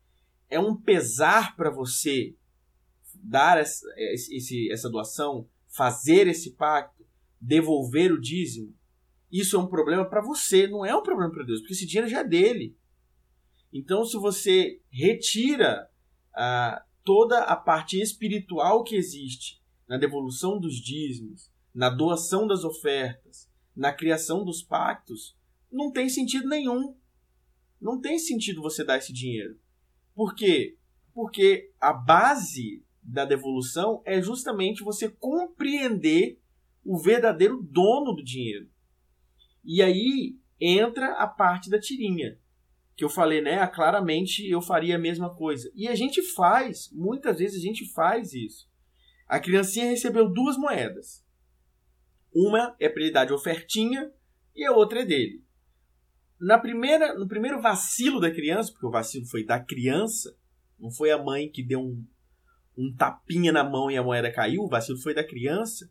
[0.48, 2.34] É um pesar para você
[3.14, 7.04] dar essa, esse, essa doação, fazer esse pacto,
[7.40, 8.74] devolver o dízimo.
[9.30, 12.08] Isso é um problema para você, não é um problema para Deus, porque esse dinheiro
[12.08, 12.76] já é dele.
[13.72, 15.90] Então, se você retira
[16.34, 23.48] ah, toda a parte espiritual que existe na devolução dos dízimos, na doação das ofertas,
[23.76, 25.36] na criação dos pactos,
[25.70, 26.96] não tem sentido nenhum.
[27.80, 29.58] Não tem sentido você dar esse dinheiro.
[30.14, 30.76] Por quê?
[31.14, 36.40] Porque a base da devolução é justamente você compreender
[36.84, 38.68] o verdadeiro dono do dinheiro.
[39.64, 42.38] E aí entra a parte da tirinha
[42.98, 43.64] que eu falei, né?
[43.68, 45.70] Claramente eu faria a mesma coisa.
[45.72, 48.68] E a gente faz, muitas vezes a gente faz isso.
[49.28, 51.24] A criancinha recebeu duas moedas.
[52.34, 54.12] Uma é para ele dar de ofertinha
[54.52, 55.44] e a outra é dele.
[56.40, 60.36] Na primeira, no primeiro vacilo da criança, porque o vacilo foi da criança,
[60.76, 62.04] não foi a mãe que deu um,
[62.76, 65.88] um tapinha na mão e a moeda caiu, o vacilo foi da criança.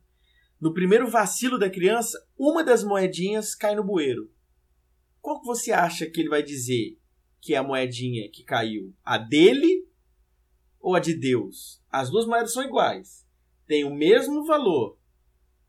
[0.59, 4.29] No primeiro vacilo da criança, uma das moedinhas cai no bueiro.
[5.27, 6.97] Qual que você acha que ele vai dizer
[7.41, 8.95] que é a moedinha que caiu?
[9.03, 9.85] A dele
[10.79, 11.83] ou a de Deus?
[11.91, 13.27] As duas moedas são iguais,
[13.67, 14.97] têm o mesmo valor.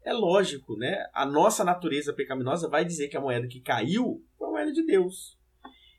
[0.05, 1.05] É lógico, né?
[1.13, 4.87] A nossa natureza pecaminosa vai dizer que a moeda que caiu foi a moeda de
[4.87, 5.37] Deus.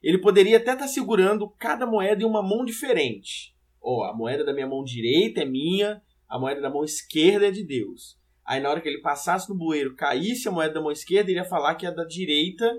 [0.02, 3.54] Ele poderia até estar segurando cada moeda em uma mão diferente.
[3.82, 7.50] Ó, oh, a moeda da minha mão direita é minha, a moeda da mão esquerda
[7.50, 8.18] é de Deus.
[8.46, 11.40] Aí na hora que ele passasse no bueiro, caísse a moeda da mão esquerda, ele
[11.40, 12.74] ia falar que a da direita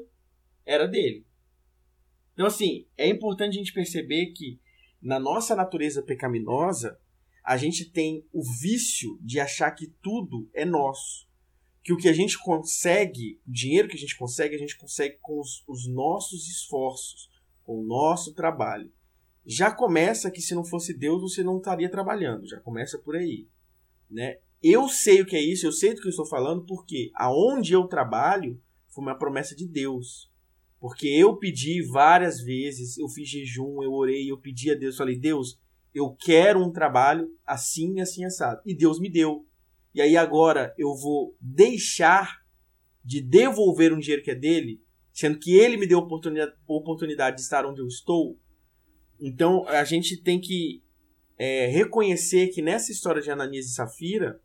[0.65, 1.27] era dele.
[2.35, 4.59] Então, assim, é importante a gente perceber que
[5.01, 6.99] na nossa natureza pecaminosa,
[7.45, 11.29] a gente tem o vício de achar que tudo é nosso.
[11.83, 15.17] Que o que a gente consegue, o dinheiro que a gente consegue, a gente consegue
[15.21, 17.31] com os, os nossos esforços,
[17.65, 18.93] com o nosso trabalho.
[19.47, 22.47] Já começa que se não fosse Deus, você não estaria trabalhando.
[22.47, 23.49] Já começa por aí.
[24.11, 24.39] Né?
[24.63, 27.73] Eu sei o que é isso, eu sei do que eu estou falando, porque aonde
[27.73, 30.30] eu trabalho foi uma promessa de Deus.
[30.81, 35.19] Porque eu pedi várias vezes, eu fiz jejum, eu orei, eu pedi a Deus, falei,
[35.19, 35.61] Deus,
[35.95, 38.63] eu quero um trabalho assim, assim, assado.
[38.65, 39.47] E Deus me deu.
[39.95, 42.41] E aí agora eu vou deixar
[43.05, 44.81] de devolver um dinheiro que é dele,
[45.13, 48.39] sendo que ele me deu a oportunidade, oportunidade de estar onde eu estou.
[49.21, 50.83] Então a gente tem que
[51.37, 54.41] é, reconhecer que nessa história de Ananias e Safira,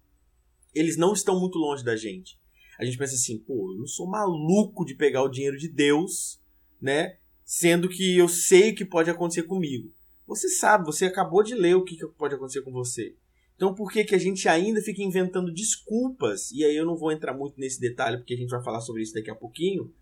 [0.74, 2.38] eles não estão muito longe da gente.
[2.80, 6.42] A gente pensa assim, pô, eu não sou maluco de pegar o dinheiro de Deus,
[6.82, 7.18] né?
[7.44, 9.92] Sendo que eu sei o que pode acontecer comigo.
[10.28, 13.16] Você sabe, você acabou de ler o que pode acontecer com você.
[13.56, 16.52] Então por que, que a gente ainda fica inventando desculpas?
[16.52, 19.02] E aí eu não vou entrar muito nesse detalhe, porque a gente vai falar sobre
[19.02, 19.94] isso daqui a pouquinho.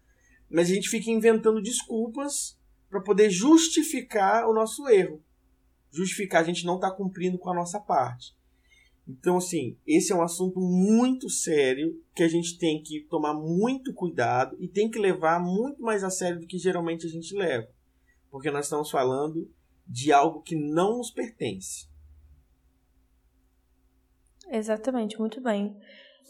[0.50, 2.58] Mas a gente fica inventando desculpas
[2.90, 5.22] para poder justificar o nosso erro.
[5.92, 8.36] Justificar a gente não estar tá cumprindo com a nossa parte.
[9.08, 13.94] Então, assim, esse é um assunto muito sério que a gente tem que tomar muito
[13.94, 17.68] cuidado e tem que levar muito mais a sério do que geralmente a gente leva.
[18.32, 19.50] Porque nós estamos falando
[19.86, 21.88] de algo que não nos pertence.
[24.50, 25.76] Exatamente, muito bem.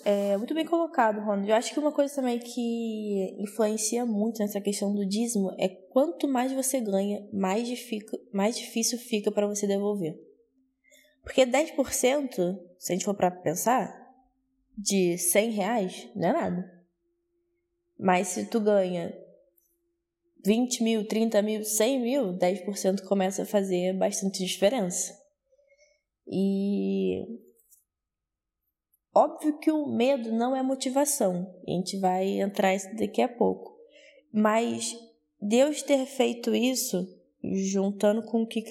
[0.03, 1.47] É, muito bem colocado, Ronald.
[1.47, 6.27] Eu acho que uma coisa também que influencia muito nessa questão do dízimo é quanto
[6.27, 7.69] mais você ganha, mais,
[8.33, 10.32] mais difícil fica para você devolver.
[11.23, 14.03] Porque 10%, se a gente for para pensar,
[14.77, 16.83] de 100 reais, não é nada.
[17.97, 19.17] Mas se tu ganha
[20.43, 25.17] 20 mil, 30 mil, 100 mil, 10% começa a fazer bastante diferença.
[26.27, 27.39] E
[29.15, 31.55] óbvio que o medo não é motivação.
[31.65, 33.73] A gente vai entrar isso daqui a pouco.
[34.31, 34.97] Mas
[35.39, 37.07] Deus ter feito isso,
[37.43, 38.61] juntando com o que,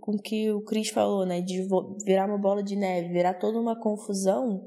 [0.00, 1.40] com o, que o Cris falou, né?
[1.40, 1.66] De
[2.04, 4.66] virar uma bola de neve, virar toda uma confusão,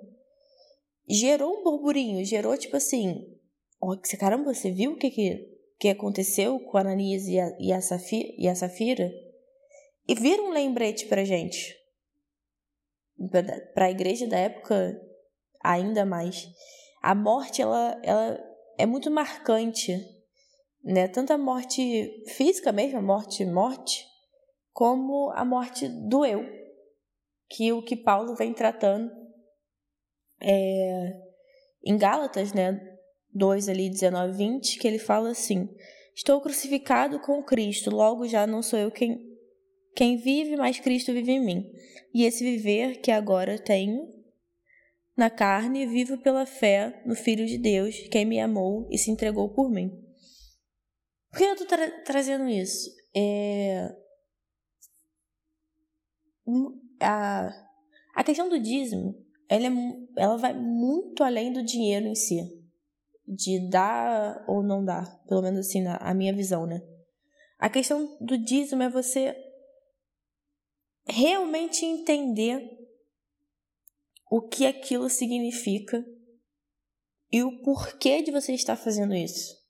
[1.10, 3.26] gerou um burburinho, gerou tipo assim.
[4.20, 7.82] Caramba, você viu o que, que que aconteceu com a Ananias e a, e a,
[7.82, 9.12] Safira, e a Safira
[10.08, 11.76] e vira um lembrete pra gente.
[13.74, 15.00] Pra igreja da época,
[15.64, 16.48] ainda mais.
[17.02, 18.40] A morte, ela, ela
[18.78, 19.98] é muito marcante,
[20.86, 21.08] né?
[21.08, 24.06] Tanto a morte física mesmo, a morte, morte,
[24.72, 26.46] como a morte do eu,
[27.50, 29.12] que o que Paulo vem tratando
[30.40, 31.14] é,
[31.84, 32.80] em Gálatas, né?
[33.34, 35.68] 2 ali, 19, 20, que ele fala assim:
[36.16, 39.20] Estou crucificado com Cristo, logo já não sou eu quem,
[39.96, 41.72] quem vive, mas Cristo vive em mim.
[42.14, 44.08] E esse viver que agora tenho
[45.18, 49.50] na carne, vivo pela fé no Filho de Deus, quem me amou e se entregou
[49.50, 50.05] por mim.
[51.36, 52.90] Por que eu estou tra trazendo isso?
[53.14, 53.94] É...
[57.02, 57.50] A,
[58.16, 59.70] a questão do dízimo, ela, é,
[60.16, 62.38] ela vai muito além do dinheiro em si
[63.28, 66.82] de dar ou não dar, pelo menos assim, na a minha visão, né?
[67.60, 69.36] A questão do dízimo é você
[71.06, 72.66] realmente entender
[74.32, 76.02] o que aquilo significa
[77.30, 79.65] e o porquê de você estar fazendo isso.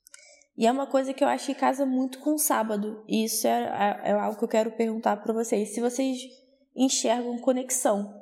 [0.56, 3.04] E é uma coisa que eu acho que casa muito com o sábado.
[3.06, 5.74] E isso é, é, é algo que eu quero perguntar para vocês.
[5.74, 6.18] Se vocês
[6.74, 8.14] enxergam conexão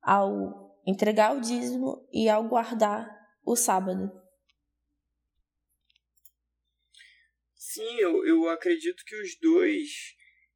[0.00, 3.06] ao entregar o dízimo e ao guardar
[3.44, 4.10] o sábado.
[7.54, 10.14] Sim, eu, eu acredito que os dois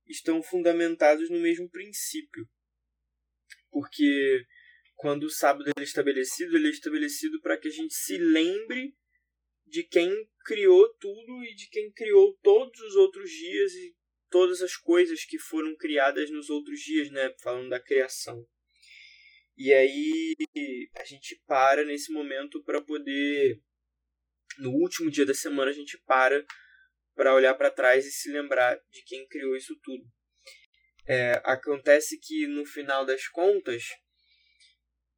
[0.09, 2.49] estão fundamentados no mesmo princípio.
[3.71, 4.47] Porque
[4.97, 8.97] quando o sábado é estabelecido, ele é estabelecido para que a gente se lembre
[9.71, 10.11] de quem
[10.45, 13.97] criou tudo e de quem criou todos os outros dias e
[14.29, 17.35] todas as coisas que foram criadas nos outros dias, né?
[17.41, 18.45] Falando da criação.
[19.57, 20.35] E aí
[20.97, 23.61] a gente para nesse momento para poder
[24.59, 26.45] no último dia da semana a gente para
[27.15, 30.05] para olhar para trás e se lembrar de quem criou isso tudo.
[31.07, 33.85] É, acontece que no final das contas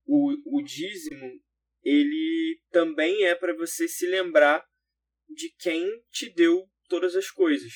[0.05, 1.41] o, o dízimo
[1.83, 4.65] ele também é para você se lembrar
[5.29, 7.73] de quem te deu todas as coisas.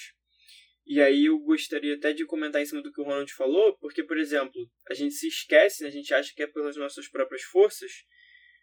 [0.87, 4.05] E aí eu gostaria até de comentar em cima do que o Ronald falou, porque,
[4.05, 7.91] por exemplo, a gente se esquece, a gente acha que é pelas nossas próprias forças,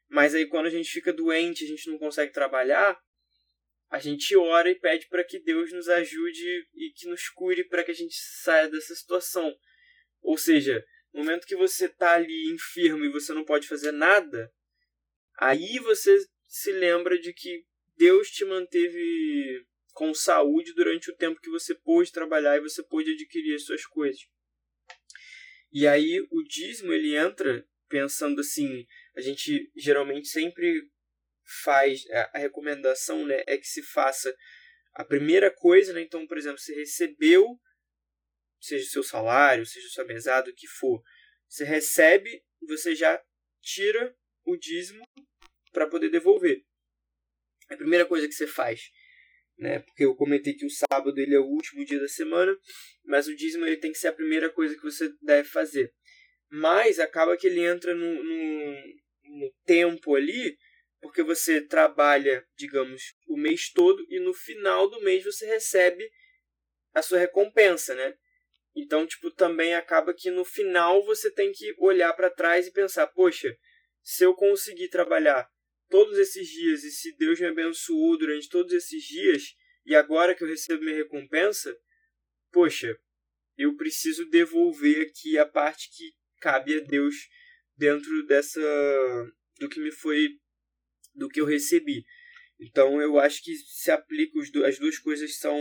[0.08, 2.98] mas aí quando a gente fica doente, a gente não consegue trabalhar,
[3.90, 7.84] a gente ora e pede para que Deus nos ajude e que nos cure para
[7.84, 9.54] que a gente saia dessa situação.
[10.22, 14.50] Ou seja, no momento que você está ali enfermo e você não pode fazer nada,
[15.40, 16.18] aí você
[16.48, 17.66] se lembra de que
[17.98, 23.12] Deus te manteve com saúde durante o tempo que você pôde trabalhar e você pôde
[23.12, 24.22] adquirir as suas coisas.
[25.72, 30.90] E aí o dízimo ele entra pensando assim, a gente geralmente sempre
[31.64, 32.04] faz
[32.34, 34.36] a recomendação né, é que se faça
[34.94, 36.02] a primeira coisa, né?
[36.02, 37.60] Então, por exemplo, você recebeu
[38.64, 41.04] seja o seu salário, seja a sua mesada, o que for.
[41.48, 43.22] Você recebe, você já
[43.62, 44.16] tira
[44.46, 45.04] o dízimo
[45.72, 46.64] para poder devolver.
[47.70, 48.92] A primeira coisa que você faz,
[49.58, 49.80] né?
[49.80, 52.56] Porque eu comentei que o sábado ele é o último dia da semana,
[53.04, 55.94] mas o dízimo ele tem que ser a primeira coisa que você deve fazer.
[56.50, 58.72] Mas acaba que ele entra no, no,
[59.24, 60.58] no tempo ali,
[61.02, 66.10] porque você trabalha, digamos, o mês todo e no final do mês você recebe
[66.94, 68.16] a sua recompensa, né?
[68.76, 73.08] Então, tipo, também acaba que no final você tem que olhar para trás e pensar,
[73.08, 73.56] poxa,
[74.04, 75.50] se eu conseguir trabalhar
[75.90, 80.44] todos esses dias e se Deus me abençoou durante todos esses dias e agora que
[80.44, 81.76] eu recebo minha recompensa,
[82.52, 82.98] poxa,
[83.58, 87.16] eu preciso devolver aqui a parte que cabe a Deus
[87.78, 88.62] dentro dessa
[89.60, 90.30] do que me foi
[91.16, 92.04] do que eu recebi.
[92.60, 95.60] Então eu acho que se aplica as duas coisas são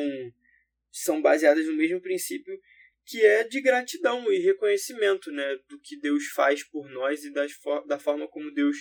[0.91, 2.59] são baseadas no mesmo princípio
[3.05, 7.53] que é de gratidão e reconhecimento, né, do que Deus faz por nós e das,
[7.87, 8.77] da forma como Deus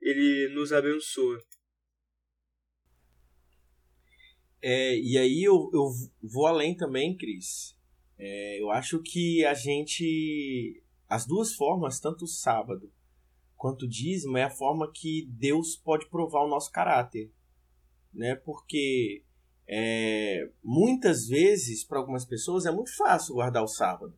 [0.00, 1.42] ele nos abençoa.
[4.62, 5.90] É, e aí eu, eu
[6.22, 7.76] vou além também, Cris.
[8.18, 10.82] É, eu acho que a gente.
[11.08, 12.92] As duas formas, tanto o sábado
[13.54, 17.30] quanto o dízimo, é a forma que Deus pode provar o nosso caráter.
[18.12, 18.34] Né?
[18.34, 19.24] Porque
[19.68, 24.14] é, muitas vezes, para algumas pessoas, é muito fácil guardar o sábado.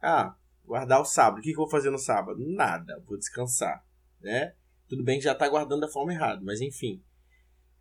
[0.00, 0.34] Ah,
[0.64, 1.40] guardar o sábado.
[1.40, 2.38] O que eu vou fazer no sábado?
[2.38, 3.84] Nada, vou descansar.
[4.20, 4.54] Né?
[4.88, 7.02] Tudo bem que já está guardando da forma errada, mas enfim.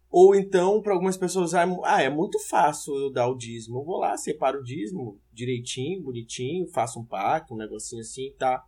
[0.10, 3.80] Ou então, para algumas pessoas, ah, ah, é muito fácil eu dar o dízimo.
[3.80, 8.64] Eu vou lá, separo o dízimo direitinho, bonitinho, faço um pacto, um negocinho assim, tá?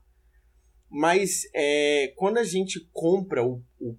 [0.89, 3.95] Mas é, quando a gente compra o, o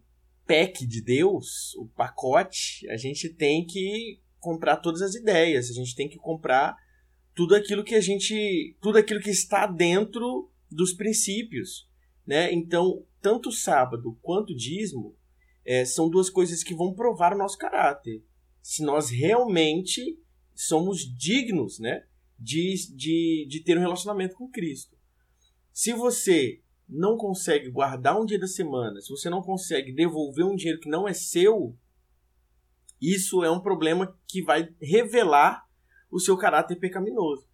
[0.50, 5.94] pack de Deus, o pacote, a gente tem que comprar todas as ideias, a gente
[5.94, 6.76] tem que comprar
[7.36, 11.88] tudo aquilo que a gente, tudo aquilo que está dentro dos princípios,
[12.26, 12.52] né?
[12.52, 15.16] Então, tanto o sábado quanto o dízimo
[15.64, 18.20] é, são duas coisas que vão provar o nosso caráter.
[18.60, 20.18] Se nós realmente
[20.52, 22.04] somos dignos, né?
[22.36, 24.96] De, de, de ter um relacionamento com Cristo.
[25.72, 26.60] Se você
[26.90, 30.88] não consegue guardar um dia da semana, se você não consegue devolver um dinheiro que
[30.88, 31.76] não é seu,
[33.00, 35.64] isso é um problema que vai revelar
[36.10, 37.48] o seu caráter pecaminoso.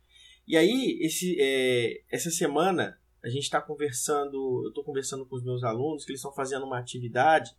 [0.46, 5.44] E aí, esse, é, essa semana, a gente está conversando, eu estou conversando com os
[5.44, 7.50] meus alunos, que eles estão fazendo uma atividade,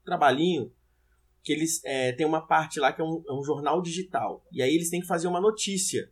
[0.00, 0.72] um trabalhinho,
[1.42, 4.44] que eles é, tem uma parte lá que é um, é um jornal digital.
[4.50, 6.10] E aí eles têm que fazer uma notícia.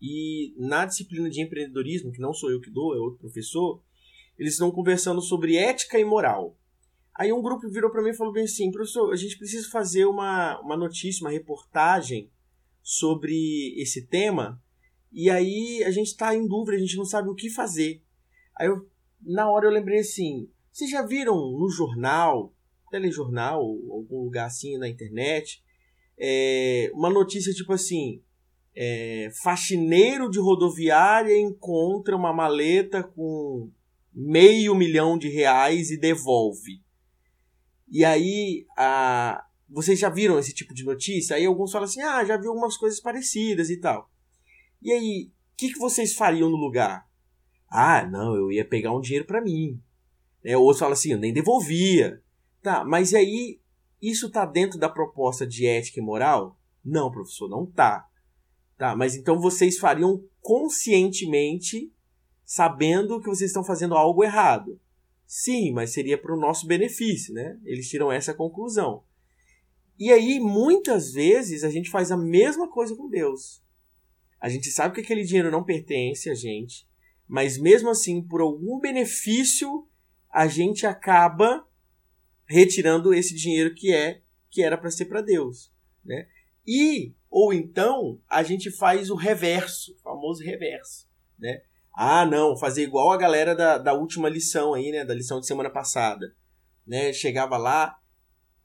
[0.00, 3.82] E na disciplina de empreendedorismo, que não sou eu que dou, é outro professor,
[4.38, 6.56] eles estão conversando sobre ética e moral.
[7.14, 10.04] Aí um grupo virou para mim e falou bem assim, professor, a gente precisa fazer
[10.04, 12.30] uma, uma notícia, uma reportagem
[12.82, 14.62] sobre esse tema,
[15.10, 18.02] e aí a gente está em dúvida, a gente não sabe o que fazer.
[18.58, 18.86] Aí eu,
[19.22, 22.54] na hora eu lembrei assim, vocês já viram no jornal,
[22.90, 25.64] telejornal, algum lugar assim na internet,
[26.18, 28.22] é, uma notícia tipo assim,
[28.74, 33.70] é, faxineiro de rodoviária encontra uma maleta com
[34.16, 36.82] meio milhão de reais e devolve.
[37.86, 39.44] E aí, a...
[39.68, 41.36] vocês já viram esse tipo de notícia?
[41.36, 44.10] Aí alguns falam assim, ah, já vi algumas coisas parecidas e tal.
[44.80, 47.06] E aí, o que, que vocês fariam no lugar?
[47.68, 49.78] Ah, não, eu ia pegar um dinheiro para mim.
[50.42, 52.22] É, outros falam assim, eu nem devolvia.
[52.62, 53.60] Tá, mas aí,
[54.00, 56.58] isso tá dentro da proposta de ética e moral?
[56.82, 58.06] Não, professor, não tá.
[58.78, 61.92] Tá, mas então vocês fariam conscientemente
[62.46, 64.80] sabendo que vocês estão fazendo algo errado.
[65.26, 67.58] Sim, mas seria para o nosso benefício, né?
[67.64, 69.02] Eles tiram essa conclusão.
[69.98, 73.60] E aí, muitas vezes, a gente faz a mesma coisa com Deus.
[74.40, 76.86] A gente sabe que aquele dinheiro não pertence a gente,
[77.26, 79.88] mas mesmo assim, por algum benefício,
[80.30, 81.66] a gente acaba
[82.46, 85.72] retirando esse dinheiro que é que era para ser para Deus,
[86.04, 86.28] né?
[86.64, 91.62] E ou então a gente faz o reverso, o famoso reverso, né?
[91.98, 95.02] Ah, não, fazer igual a galera da, da última lição aí, né?
[95.02, 96.36] Da lição de semana passada.
[96.86, 97.10] Né?
[97.10, 97.98] Chegava lá,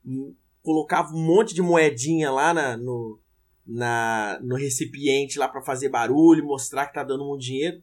[0.06, 3.22] hum, colocava um monte de moedinha lá na, no,
[3.66, 7.82] na, no recipiente lá para fazer barulho, mostrar que tá dando muito dinheiro.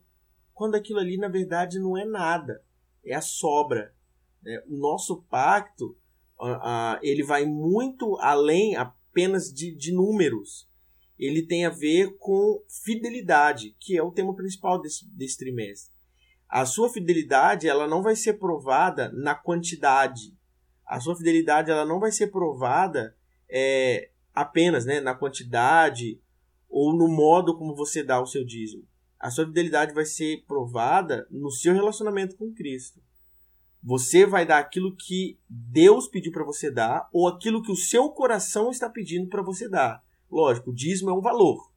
[0.53, 2.63] Quando aquilo ali, na verdade, não é nada.
[3.03, 3.95] É a sobra.
[4.43, 4.63] Né?
[4.69, 5.97] O nosso pacto,
[6.39, 10.68] uh, uh, ele vai muito além apenas de, de números
[11.19, 15.93] ele tem a ver com fidelidade, que é o tema principal desse, desse trimestre.
[16.49, 20.35] A sua fidelidade ela não vai ser provada na quantidade.
[20.87, 23.15] A sua fidelidade ela não vai ser provada
[23.51, 26.21] é, apenas né, na quantidade
[26.69, 28.87] ou no modo como você dá o seu dízimo.
[29.19, 33.01] A sua fidelidade vai ser provada no seu relacionamento com Cristo.
[33.83, 38.09] Você vai dar aquilo que Deus pediu para você dar ou aquilo que o seu
[38.11, 40.03] coração está pedindo para você dar.
[40.31, 41.73] Lógico, o dízimo é um valor.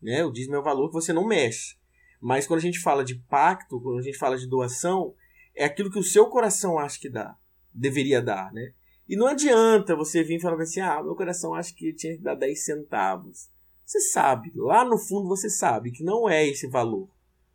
[0.00, 0.24] Né?
[0.24, 1.76] O dízimo é um valor que você não mexe.
[2.20, 5.14] Mas quando a gente fala de pacto, quando a gente fala de doação,
[5.54, 7.36] é aquilo que o seu coração acha que dá,
[7.72, 8.72] deveria dar, né?
[9.08, 12.34] E não adianta você vir falando assim, ah, meu coração acha que tinha que dar
[12.34, 13.50] 10 centavos.
[13.84, 17.08] Você sabe, lá no fundo você sabe que não é esse valor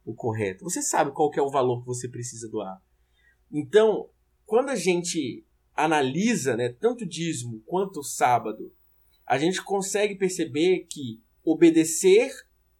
[0.05, 0.63] o correto.
[0.63, 2.81] Você sabe qual é o valor que você precisa doar.
[3.51, 4.09] Então,
[4.45, 5.45] quando a gente
[5.75, 8.71] analisa, né, tanto o dízimo quanto o sábado,
[9.27, 12.31] a gente consegue perceber que obedecer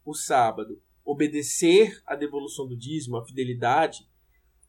[0.06, 4.08] o sábado, obedecer a devolução do dízimo, a fidelidade,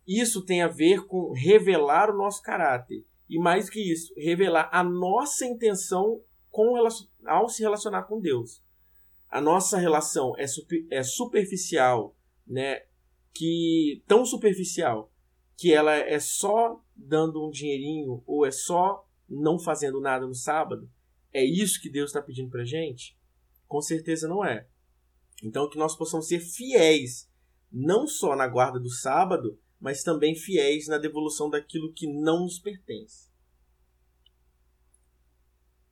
[0.06, 3.06] isso tem a ver com revelar o nosso caráter.
[3.28, 6.20] E mais que isso, revelar a nossa intenção
[6.50, 6.74] com,
[7.26, 8.62] ao se relacionar com Deus.
[9.28, 12.16] A nossa relação é, super, é superficial,
[12.46, 12.82] né?
[13.32, 15.12] Que tão superficial
[15.56, 20.90] que ela é só dando um dinheirinho ou é só não fazendo nada no sábado,
[21.32, 23.16] é isso que Deus está pedindo para gente?
[23.66, 24.66] Com certeza não é.
[25.42, 27.30] Então que nós possamos ser fiéis,
[27.70, 32.58] não só na guarda do sábado, mas também fiéis na devolução daquilo que não nos
[32.58, 33.28] pertence.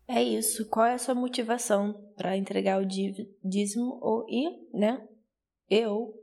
[0.08, 0.68] É isso.
[0.68, 5.06] Qual é a sua motivação para entregar o dízimo ou ir, né?
[5.68, 6.14] Eu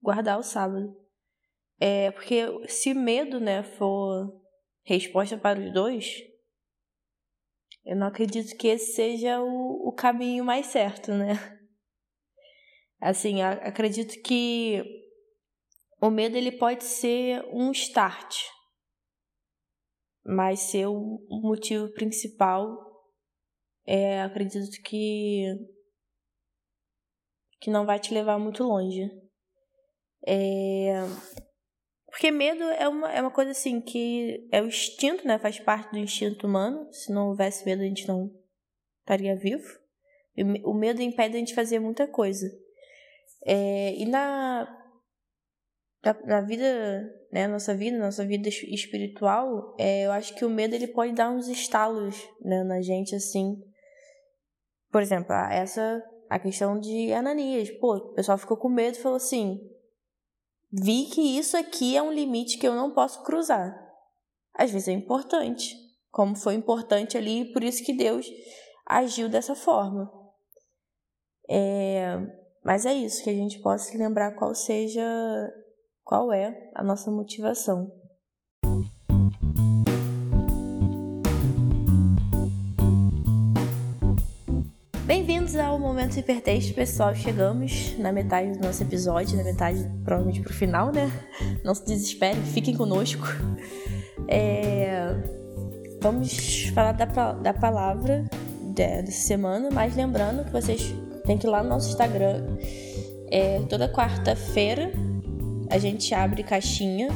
[0.00, 0.96] guardar o sábado?
[1.78, 4.40] É, porque se medo, né, for
[4.84, 6.16] resposta para os dois,
[7.84, 11.34] eu não acredito que esse seja o, o caminho mais certo, né?
[13.00, 14.82] Assim, acredito que
[16.00, 18.36] o medo ele pode ser um start,
[20.24, 22.78] mas ser o motivo principal,
[23.84, 25.46] é, acredito que
[27.60, 29.08] que não vai te levar muito longe.
[30.26, 30.94] É,
[32.12, 35.38] porque medo é uma, é uma coisa assim que é o instinto, né?
[35.38, 36.86] Faz parte do instinto humano.
[36.92, 38.30] Se não houvesse medo, a gente não
[39.00, 39.66] estaria vivo.
[40.62, 42.46] O medo impede a gente fazer muita coisa.
[43.46, 44.68] É, e na,
[46.04, 47.48] na, na, vida, né?
[47.48, 51.48] Nossa vida, nossa vida espiritual, é, eu acho que o medo ele pode dar uns
[51.48, 53.56] estalos né, na gente, assim.
[54.90, 57.70] Por exemplo, essa a questão de Ananias.
[57.70, 59.58] Pô, o pessoal ficou com medo e falou assim:
[60.72, 63.78] vi que isso aqui é um limite que eu não posso cruzar.
[64.54, 65.76] Às vezes é importante,
[66.10, 68.26] como foi importante ali, por isso que Deus
[68.86, 70.10] agiu dessa forma.
[71.48, 72.18] É,
[72.64, 75.02] mas é isso, que a gente possa lembrar qual seja,
[76.04, 77.90] qual é a nossa motivação.
[85.14, 87.14] Bem-vindos ao Momento Hipertexto, pessoal.
[87.14, 91.12] Chegamos na metade do nosso episódio, na metade, provavelmente pro final, né?
[91.62, 93.26] Não se desesperem, fiquem conosco.
[94.26, 95.14] É...
[96.00, 98.24] Vamos falar da, da palavra
[98.74, 100.94] dessa semana, mas lembrando que vocês
[101.26, 102.46] têm que ir lá no nosso Instagram.
[103.30, 104.90] É, toda quarta-feira
[105.68, 107.08] a gente abre caixinha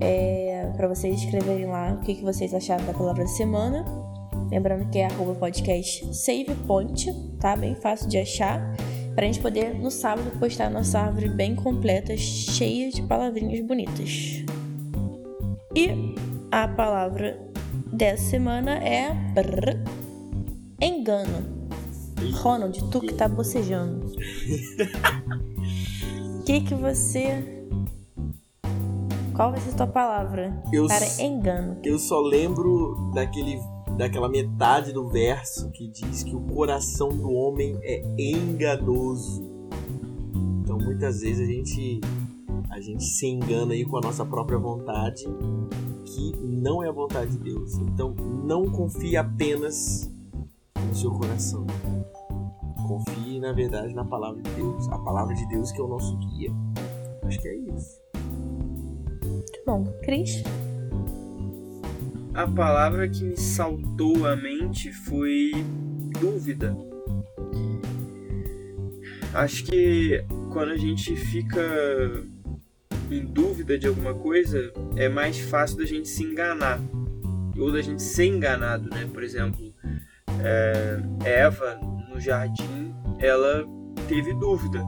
[0.00, 4.01] é, para vocês escreverem lá o que, que vocês acharam da palavra da semana.
[4.52, 7.06] Lembrando que é arroba podcast SavePoint,
[7.40, 7.56] tá?
[7.56, 8.60] Bem fácil de achar.
[9.14, 14.44] Pra gente poder no sábado postar nossa árvore bem completa, cheia de palavrinhas bonitas.
[15.74, 16.14] E
[16.50, 17.40] a palavra
[17.90, 19.82] dessa semana é brrr,
[20.82, 21.70] engano.
[22.34, 24.06] Ronald, tu que tá bocejando.
[26.40, 27.62] O que que você
[29.34, 31.78] qual vai ser a tua palavra eu para engano?
[31.82, 33.58] Eu só lembro daquele
[33.96, 39.42] daquela metade do verso que diz que o coração do homem é enganoso.
[40.62, 42.00] Então muitas vezes a gente
[42.70, 45.26] a gente se engana aí com a nossa própria vontade,
[46.06, 47.74] que não é a vontade de Deus.
[47.74, 48.14] Então
[48.44, 50.10] não confie apenas
[50.88, 51.66] no seu coração.
[52.88, 54.88] Confie, na verdade, na palavra de Deus.
[54.88, 56.50] A palavra de Deus que é o nosso guia.
[57.24, 58.00] Acho que é isso.
[59.22, 59.84] Muito bom.
[60.02, 60.42] Cris?
[62.34, 65.52] A palavra que me saltou à mente foi
[66.18, 66.74] dúvida.
[69.34, 71.60] Acho que quando a gente fica
[73.10, 76.80] em dúvida de alguma coisa, é mais fácil da gente se enganar
[77.58, 79.08] ou da gente ser enganado, né?
[79.12, 79.72] Por exemplo,
[80.42, 81.78] é, Eva
[82.08, 83.64] no jardim, ela
[84.08, 84.82] teve dúvida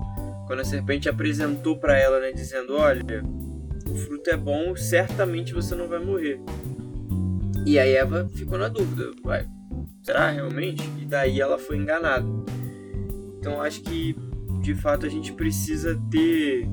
[0.47, 3.23] quando a serpente apresentou para ela, né, dizendo: "Olha,
[3.91, 6.41] o fruto é bom, certamente você não vai morrer".
[7.67, 9.49] E aí Eva ficou na dúvida, vai,
[10.03, 10.83] será realmente?
[11.01, 12.27] E daí ela foi enganada.
[13.39, 14.15] Então acho que
[14.61, 16.69] de fato a gente precisa ter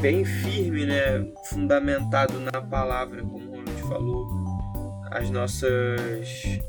[0.00, 4.28] bem firme, né, fundamentado na palavra, como o Ronald falou,
[5.10, 6.60] as nossas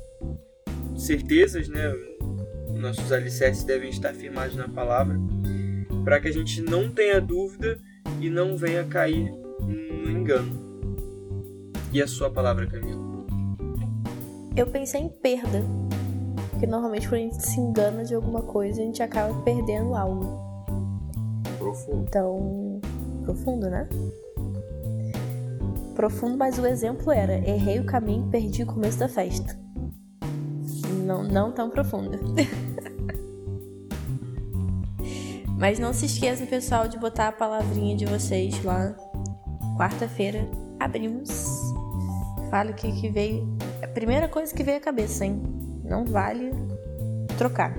[0.97, 1.93] certezas, né,
[2.73, 5.17] nossos alicerces devem estar firmados na palavra,
[6.03, 7.79] para que a gente não tenha dúvida
[8.19, 10.69] e não venha cair no engano.
[11.91, 13.08] E a sua palavra, Camila?
[14.59, 15.63] Eu pensei em perda.
[16.51, 20.37] Porque normalmente quando a gente se engana de alguma coisa, a gente acaba perdendo algo.
[21.57, 22.05] Profundo.
[22.05, 22.81] Então,
[23.23, 23.87] profundo, né?
[25.95, 29.57] Profundo, mas o exemplo era: errei o caminho, perdi o começo da festa.
[31.05, 32.19] Não, não tão profundo.
[35.57, 38.93] mas não se esqueçam, pessoal, de botar a palavrinha de vocês lá.
[39.77, 40.45] Quarta-feira
[40.77, 41.31] abrimos.
[42.49, 43.58] Fale o que, que veio.
[43.89, 45.41] A primeira coisa que veio à cabeça, hein?
[45.83, 46.51] Não vale
[47.39, 47.73] trocar.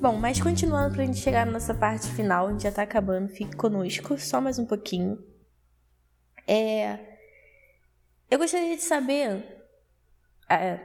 [0.00, 3.28] Bom, mas continuando pra gente chegar na nossa parte final, a gente já tá acabando,
[3.28, 5.18] fique conosco, só mais um pouquinho.
[6.46, 7.18] É.
[8.30, 9.44] Eu gostaria de saber.
[10.48, 10.78] É,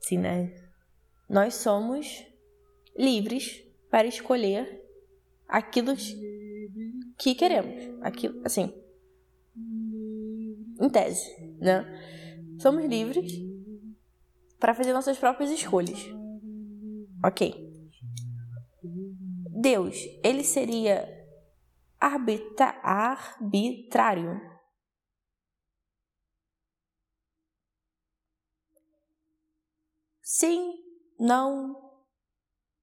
[0.00, 0.54] sim, né?
[1.28, 2.24] Nós somos
[2.96, 4.80] livres para escolher
[5.48, 5.96] aquilo
[7.18, 8.00] que queremos.
[8.00, 8.72] Aquilo, assim.
[9.56, 12.13] Em tese, né?
[12.58, 13.32] Somos livres
[14.58, 15.98] para fazer nossas próprias escolhas.
[17.24, 17.72] Ok.
[19.50, 21.08] Deus, ele seria
[22.00, 24.40] arbitra arbitrário.
[30.22, 30.74] Sim,
[31.18, 31.74] não.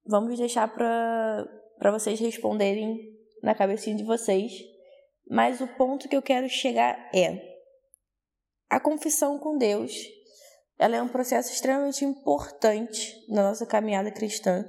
[0.06, 4.52] Vamos deixar para vocês responderem na cabecinha de vocês.
[5.30, 7.51] Mas o ponto que eu quero chegar é:
[8.72, 9.94] a confissão com Deus
[10.80, 14.66] ela é um processo extremamente importante na nossa caminhada cristã.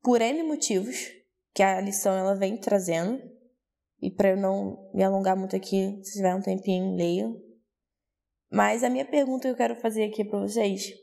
[0.00, 1.12] Por N motivos
[1.52, 3.20] que a lição ela vem trazendo.
[4.00, 7.36] E para eu não me alongar muito aqui, se tiver um tempinho, leiam.
[8.50, 10.94] Mas a minha pergunta que eu quero fazer aqui para vocês: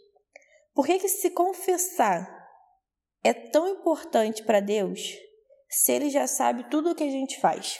[0.73, 2.27] por que, que se confessar
[3.23, 5.15] é tão importante para Deus
[5.69, 7.79] se Ele já sabe tudo o que a gente faz?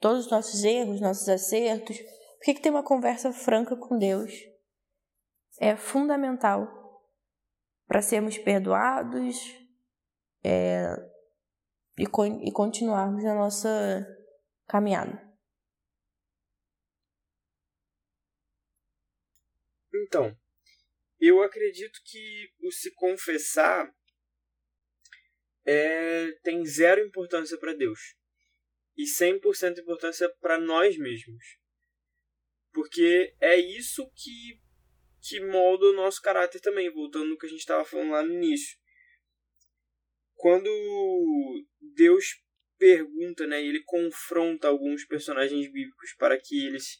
[0.00, 4.32] Todos os nossos erros, nossos acertos, por que, que ter uma conversa franca com Deus
[5.60, 6.66] é fundamental
[7.86, 9.36] para sermos perdoados
[10.42, 10.86] é,
[11.98, 14.06] e, e continuarmos na nossa
[14.66, 15.28] caminhada?
[19.92, 20.34] Então,
[21.20, 23.94] eu acredito que o se confessar
[25.66, 28.18] é, tem zero importância para Deus
[29.00, 31.42] e 100% importância para nós mesmos.
[32.70, 34.60] Porque é isso que,
[35.22, 38.34] que molda o nosso caráter também, voltando no que a gente estava falando lá no
[38.34, 38.78] início.
[40.34, 40.70] Quando
[41.94, 42.42] Deus
[42.78, 46.98] pergunta, né, ele confronta alguns personagens bíblicos para que eles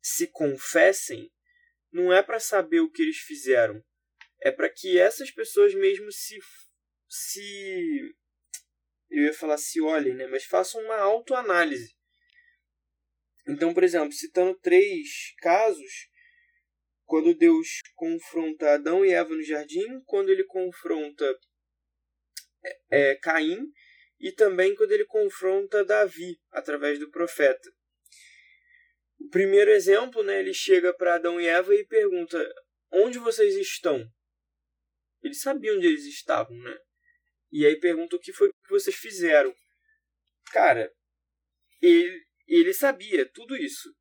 [0.00, 1.30] se confessem,
[1.92, 3.82] não é para saber o que eles fizeram,
[4.40, 6.38] é para que essas pessoas mesmo se
[7.10, 8.14] se
[9.10, 11.98] eu ia falar se olhem, né, mas façam uma autoanálise
[13.48, 16.10] então, por exemplo, citando três casos,
[17.04, 21.24] quando Deus confronta Adão e Eva no jardim, quando ele confronta
[22.90, 23.72] é, Caim
[24.20, 27.70] e também quando ele confronta Davi através do profeta.
[29.18, 32.38] O primeiro exemplo, né, ele chega para Adão e Eva e pergunta:
[32.92, 34.06] Onde vocês estão?
[35.22, 36.78] Eles sabiam onde eles estavam, né?
[37.50, 39.54] E aí pergunta o que foi que vocês fizeram.
[40.52, 40.92] Cara,
[41.80, 43.94] ele, ele sabia tudo isso.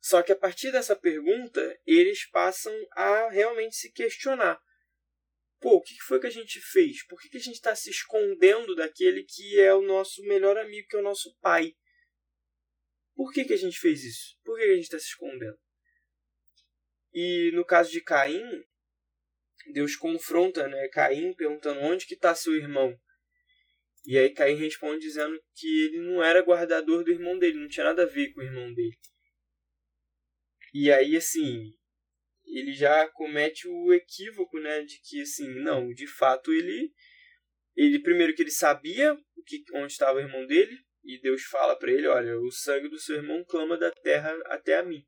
[0.00, 4.60] Só que a partir dessa pergunta, eles passam a realmente se questionar.
[5.58, 7.04] Pô, o que foi que a gente fez?
[7.06, 10.96] Por que a gente está se escondendo daquele que é o nosso melhor amigo, que
[10.96, 11.74] é o nosso pai?
[13.14, 14.38] Por que, que a gente fez isso?
[14.44, 15.58] Por que a gente está se escondendo?
[17.12, 18.44] E no caso de Caim,
[19.72, 22.96] Deus confronta né, Caim perguntando onde que está seu irmão.
[24.06, 27.84] E aí Caim responde dizendo que ele não era guardador do irmão dele, não tinha
[27.84, 28.96] nada a ver com o irmão dele.
[30.72, 31.72] E aí, assim,
[32.44, 36.92] ele já comete o equívoco, né, de que, assim, não, de fato ele,
[37.74, 41.76] ele primeiro que ele sabia o que, onde estava o irmão dele, e Deus fala
[41.76, 45.04] para ele, olha, o sangue do seu irmão clama da terra até a mim.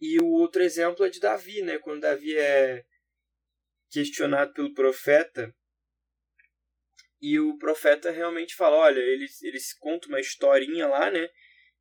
[0.00, 2.84] E o outro exemplo é de Davi, né, quando Davi é
[3.90, 5.52] questionado pelo profeta
[7.20, 11.28] e o profeta realmente fala: olha, eles, eles contam uma historinha lá, né?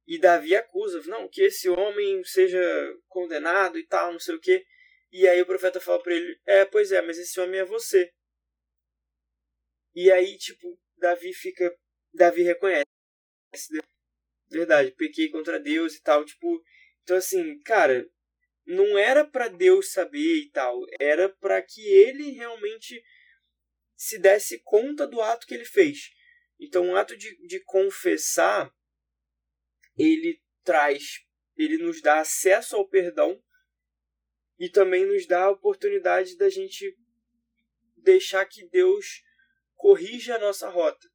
[0.07, 2.59] E Davi acusa: não, que esse homem seja
[3.07, 4.65] condenado e tal, não sei o quê.
[5.11, 8.11] E aí o profeta fala para ele: É, pois é, mas esse homem é você.
[9.95, 11.75] E aí, tipo, Davi fica.
[12.13, 12.85] Davi reconhece.
[14.49, 16.25] Verdade, pequei contra Deus e tal.
[16.25, 16.63] Tipo,
[17.07, 18.05] então assim, cara,
[18.65, 20.77] não era para Deus saber e tal.
[20.99, 23.01] Era para que ele realmente
[23.95, 26.09] se desse conta do ato que ele fez.
[26.59, 28.69] Então, o ato de, de confessar,
[29.97, 33.41] ele traz, ele nos dá acesso ao perdão
[34.59, 36.93] e também nos dá a oportunidade da gente
[37.95, 39.23] deixar que Deus
[39.77, 41.07] corrija a nossa rota.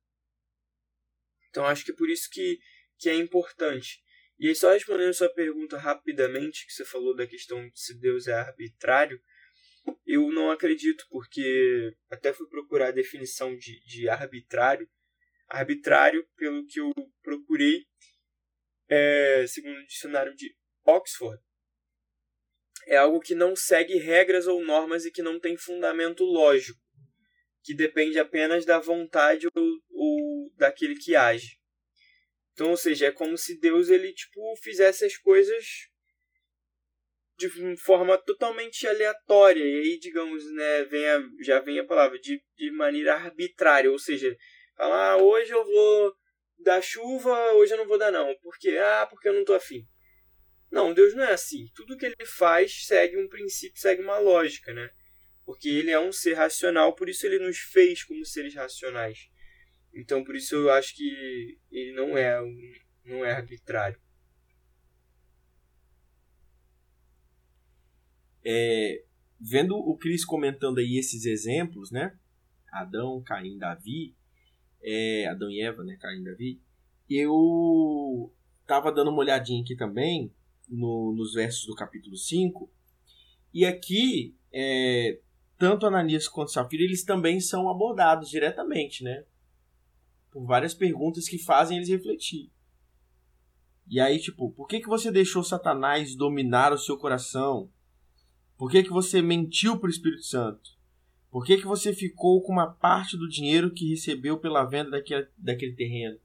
[1.50, 2.58] Então acho que é por isso que,
[2.96, 4.01] que é importante.
[4.42, 7.96] E aí, só respondendo a sua pergunta rapidamente, que você falou da questão de se
[8.00, 9.22] Deus é arbitrário,
[10.04, 14.90] eu não acredito, porque até fui procurar a definição de, de arbitrário.
[15.48, 17.86] Arbitrário, pelo que eu procurei,
[18.88, 20.52] é, segundo o dicionário de
[20.84, 21.40] Oxford,
[22.88, 26.80] é algo que não segue regras ou normas e que não tem fundamento lógico,
[27.62, 31.61] que depende apenas da vontade ou, ou daquele que age.
[32.52, 35.64] Então, ou seja, é como se Deus ele tipo fizesse as coisas
[37.36, 42.40] de forma totalmente aleatória e aí, digamos, né, vem a, já vem a palavra de,
[42.56, 44.36] de maneira arbitrária, ou seja,
[44.76, 46.14] falar ah, hoje eu vou
[46.58, 49.84] dar chuva, hoje eu não vou dar não, porque ah, porque eu não tô afim.
[50.70, 51.66] Não, Deus não é assim.
[51.74, 54.88] Tudo que ele faz segue um princípio, segue uma lógica, né?
[55.44, 59.18] Porque ele é um ser racional, por isso ele nos fez como seres racionais.
[59.94, 62.72] Então, por isso eu acho que ele não é um,
[63.04, 64.00] não é arbitrário.
[68.44, 69.04] É,
[69.40, 72.16] vendo o Cris comentando aí esses exemplos, né?
[72.72, 74.16] Adão, Caim, Davi,
[74.82, 75.96] é, Adão e Eva, né?
[76.00, 76.60] Caim Davi.
[77.08, 78.32] Eu
[78.66, 80.32] tava dando uma olhadinha aqui também
[80.68, 82.70] no, nos versos do capítulo 5.
[83.52, 85.20] E aqui, é,
[85.58, 89.24] tanto Ananias quanto Safira, eles também são abordados diretamente, né?
[90.32, 92.50] Por várias perguntas que fazem eles refletir.
[93.86, 97.70] E aí, tipo, por que, que você deixou Satanás dominar o seu coração?
[98.56, 100.70] Por que, que você mentiu para o Espírito Santo?
[101.30, 105.26] Por que, que você ficou com uma parte do dinheiro que recebeu pela venda daquele,
[105.36, 106.18] daquele terreno?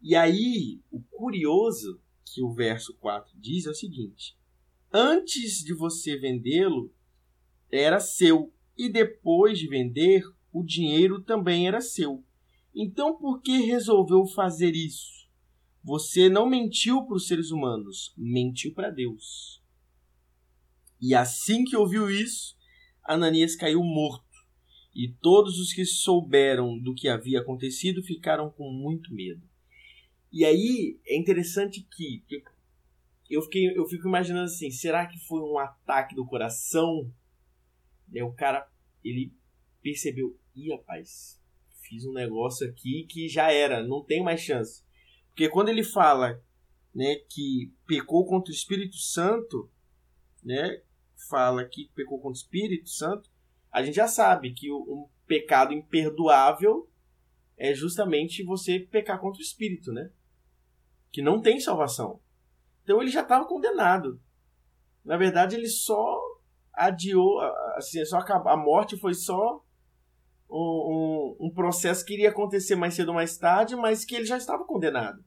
[0.00, 4.36] E aí, o curioso que o verso 4 diz é o seguinte:
[4.92, 6.92] Antes de você vendê-lo,
[7.70, 10.22] era seu, e depois de vender,
[10.52, 12.24] o dinheiro também era seu.
[12.80, 15.28] Então, por que resolveu fazer isso?
[15.82, 19.60] Você não mentiu para os seres humanos, mentiu para Deus.
[21.00, 22.56] E assim que ouviu isso,
[23.02, 24.24] Ananias caiu morto.
[24.94, 29.42] E todos os que souberam do que havia acontecido ficaram com muito medo.
[30.32, 32.22] E aí é interessante que
[33.28, 37.12] eu fiquei, eu fico imaginando assim, será que foi um ataque do coração?
[38.06, 38.70] Né, o cara
[39.02, 39.32] ele
[39.82, 41.37] percebeu, ih, rapaz,
[41.88, 44.84] fiz um negócio aqui que já era, não tem mais chance.
[45.28, 46.42] Porque quando ele fala,
[46.94, 49.70] né, que pecou contra o Espírito Santo,
[50.42, 50.82] né,
[51.28, 53.30] fala que pecou contra o Espírito Santo,
[53.72, 56.90] a gente já sabe que um pecado imperdoável
[57.56, 60.10] é justamente você pecar contra o Espírito, né?
[61.10, 62.20] que não tem salvação.
[62.82, 64.20] Então ele já estava condenado.
[65.04, 66.20] Na verdade, ele só
[66.72, 67.40] adiou,
[67.76, 69.64] assim, só a morte foi só
[70.50, 74.24] um, um, um, processo que iria acontecer mais cedo ou mais tarde, mas que ele
[74.24, 75.22] já estava condenado.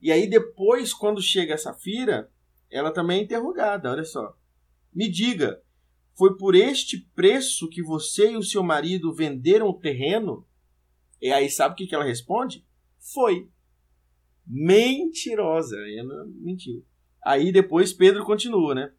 [0.00, 2.30] E aí depois, quando chega a Safira,
[2.70, 4.36] ela também é interrogada, olha só.
[4.94, 5.62] Me diga,
[6.14, 10.46] foi por este preço que você e o seu marido venderam o terreno?
[11.20, 12.64] E aí sabe o que ela responde?
[12.98, 13.48] Foi
[14.46, 15.76] mentirosa.
[15.76, 16.84] Ela mentiu.
[17.22, 18.92] Aí depois Pedro continua, né?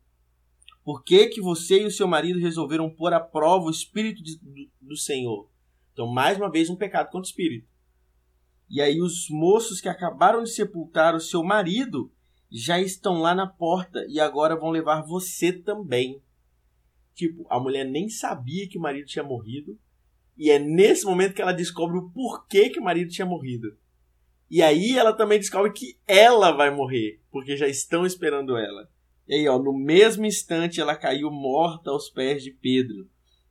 [0.87, 4.37] Por que, que você e o seu marido resolveram pôr à prova o Espírito de,
[4.37, 5.51] do, do Senhor?
[5.91, 7.67] Então, mais uma vez, um pecado contra o Espírito.
[8.69, 12.09] E aí os moços que acabaram de sepultar o seu marido
[12.49, 16.21] já estão lá na porta e agora vão levar você também.
[17.13, 19.77] Tipo, a mulher nem sabia que o marido tinha morrido.
[20.37, 23.77] E é nesse momento que ela descobre o porquê que o marido tinha morrido.
[24.49, 28.89] E aí ela também descobre que ela vai morrer, porque já estão esperando ela.
[29.27, 33.09] E aí, ó, no mesmo instante ela caiu morta aos pés de Pedro.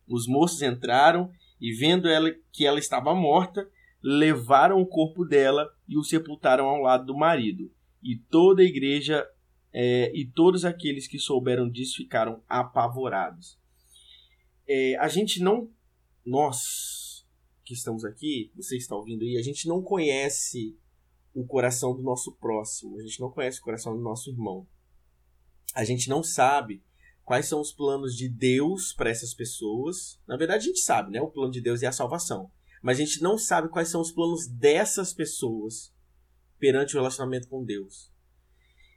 [0.09, 3.68] Os moços entraram e vendo ela que ela estava morta,
[4.03, 7.70] levaram o corpo dela e o sepultaram ao lado do marido.
[8.03, 9.27] E toda a igreja
[9.72, 13.59] é, e todos aqueles que souberam disso ficaram apavorados.
[14.66, 15.70] É, a gente não,
[16.24, 17.27] nós
[17.62, 20.79] que estamos aqui, você está ouvindo aí, a gente não conhece
[21.35, 24.66] o coração do nosso próximo, a gente não conhece o coração do nosso irmão.
[25.77, 26.83] A gente não sabe
[27.22, 30.18] quais são os planos de Deus para essas pessoas.
[30.27, 31.20] Na verdade, a gente sabe, né?
[31.20, 32.51] O plano de Deus é a salvação.
[32.83, 35.93] Mas a gente não sabe quais são os planos dessas pessoas
[36.59, 38.11] perante o relacionamento com Deus.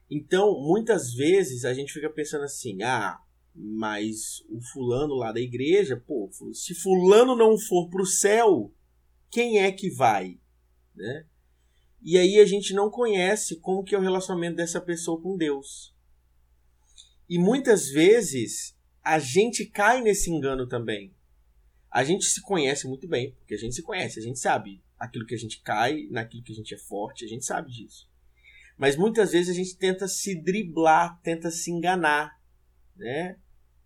[0.10, 3.22] Então, muitas vezes a gente fica pensando assim: ah,
[3.54, 8.74] mas o fulano lá da igreja, pô, se fulano não for para o céu,
[9.30, 10.40] quem é que vai?
[10.96, 11.26] Né?
[12.02, 15.94] E aí a gente não conhece como que é o relacionamento dessa pessoa com Deus.
[17.30, 21.14] E muitas vezes a gente cai nesse engano também.
[21.92, 25.26] A gente se conhece muito bem, porque a gente se conhece, a gente sabe aquilo
[25.26, 28.10] que a gente cai, naquilo que a gente é forte, a gente sabe disso.
[28.78, 32.40] Mas muitas vezes a gente tenta se driblar, tenta se enganar,
[32.96, 33.38] né?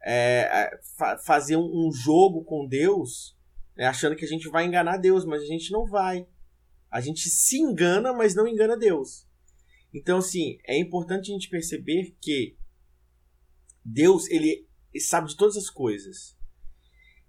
[0.06, 3.38] É, fa fazer um, um, jogo com Deus,
[3.76, 3.86] né?
[3.86, 6.28] achando que a gente vai enganar Deus, mas a gente não vai.
[6.91, 9.26] A gente se engana, mas não engana Deus.
[9.94, 12.58] Então, assim, é importante a gente perceber que
[13.84, 14.67] Deus, ele
[14.99, 16.38] sabe de todas as coisas.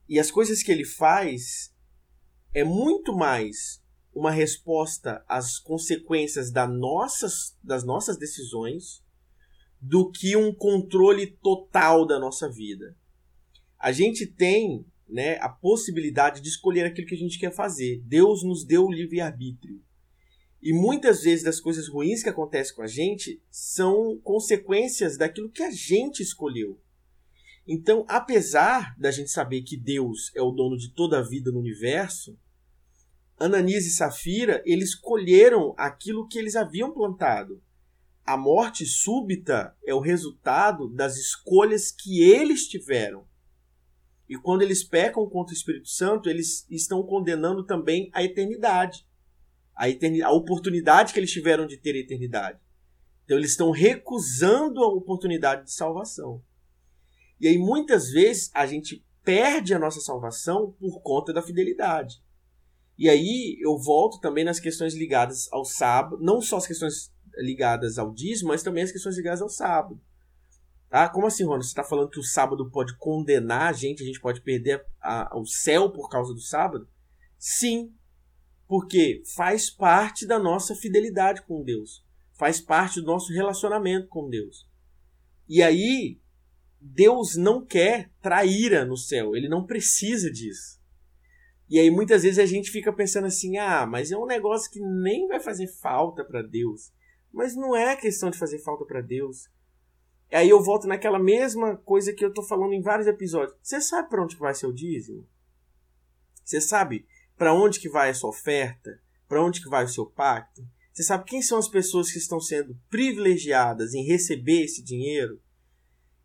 [0.08, 1.74] E as coisas que ele faz
[2.52, 3.82] é muito mais
[4.14, 9.02] uma resposta às consequências das nossas, das nossas decisões
[9.80, 12.96] do que um controle total da nossa vida.
[13.78, 18.02] A gente tem né, a possibilidade de escolher aquilo que a gente quer fazer.
[18.06, 19.83] Deus nos deu o livre-arbítrio.
[20.64, 25.62] E muitas vezes das coisas ruins que acontecem com a gente são consequências daquilo que
[25.62, 26.80] a gente escolheu.
[27.68, 31.58] Então, apesar da gente saber que Deus é o dono de toda a vida no
[31.58, 32.34] universo,
[33.38, 37.62] Ananias e Safira, eles escolheram aquilo que eles haviam plantado.
[38.24, 43.26] A morte súbita é o resultado das escolhas que eles tiveram.
[44.26, 49.06] E quando eles pecam contra o Espírito Santo, eles estão condenando também a eternidade.
[49.74, 52.60] A, eternidade, a oportunidade que eles tiveram de ter a eternidade.
[53.24, 56.42] Então eles estão recusando a oportunidade de salvação.
[57.40, 62.22] E aí muitas vezes a gente perde a nossa salvação por conta da fidelidade.
[62.96, 67.98] E aí eu volto também nas questões ligadas ao sábado, não só as questões ligadas
[67.98, 70.00] ao dízimo, mas também as questões ligadas ao sábado.
[70.88, 71.08] Tá?
[71.08, 71.64] Como assim, Rony?
[71.64, 75.34] Você está falando que o sábado pode condenar a gente, a gente pode perder a,
[75.34, 76.88] a, o céu por causa do sábado?
[77.36, 77.92] Sim,
[78.66, 84.68] porque faz parte da nossa fidelidade com Deus, faz parte do nosso relacionamento com Deus.
[85.48, 86.18] E aí,
[86.80, 90.82] Deus não quer traíra no céu, ele não precisa disso.
[91.68, 94.80] E aí muitas vezes a gente fica pensando assim: "Ah, mas é um negócio que
[94.80, 96.92] nem vai fazer falta para Deus".
[97.32, 99.48] Mas não é questão de fazer falta para Deus.
[100.30, 103.56] Aí eu volto naquela mesma coisa que eu tô falando em vários episódios.
[103.62, 105.26] Você sabe para onde vai seu dízimo?
[106.44, 107.06] Você sabe
[107.36, 109.00] para onde que vai a sua oferta?
[109.28, 110.62] Para onde que vai o seu pacto?
[110.92, 115.42] Você sabe quem são as pessoas que estão sendo privilegiadas em receber esse dinheiro?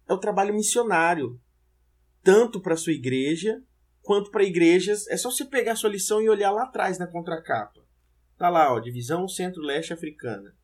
[0.07, 1.39] É o trabalho missionário,
[2.23, 3.63] tanto para sua igreja
[4.01, 5.07] quanto para igrejas.
[5.07, 7.79] É só você pegar sua lição e olhar lá atrás na contracapa.
[8.37, 10.55] Tá lá, ó, divisão Centro-Leste Africana.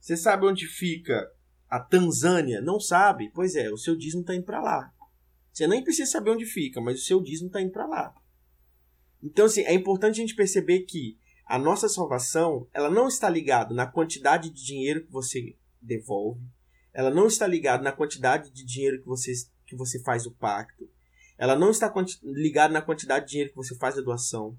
[0.00, 1.30] Você sabe onde fica
[1.68, 2.60] a Tanzânia?
[2.60, 3.30] Não sabe?
[3.34, 4.92] Pois é, o seu dízimo está indo para lá.
[5.52, 8.14] Você nem precisa saber onde fica, mas o seu dízimo está indo para lá.
[9.24, 13.74] Então, assim, é importante a gente perceber que a nossa salvação ela não está ligada
[13.74, 16.46] na quantidade de dinheiro que você devolve,
[16.92, 19.32] ela não está ligada na quantidade de dinheiro que você,
[19.66, 20.88] que você faz o pacto,
[21.38, 24.56] ela não está ligada na quantidade de dinheiro que você faz a doação,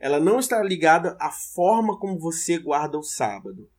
[0.00, 3.70] ela não está ligada à forma como você guarda o sábado.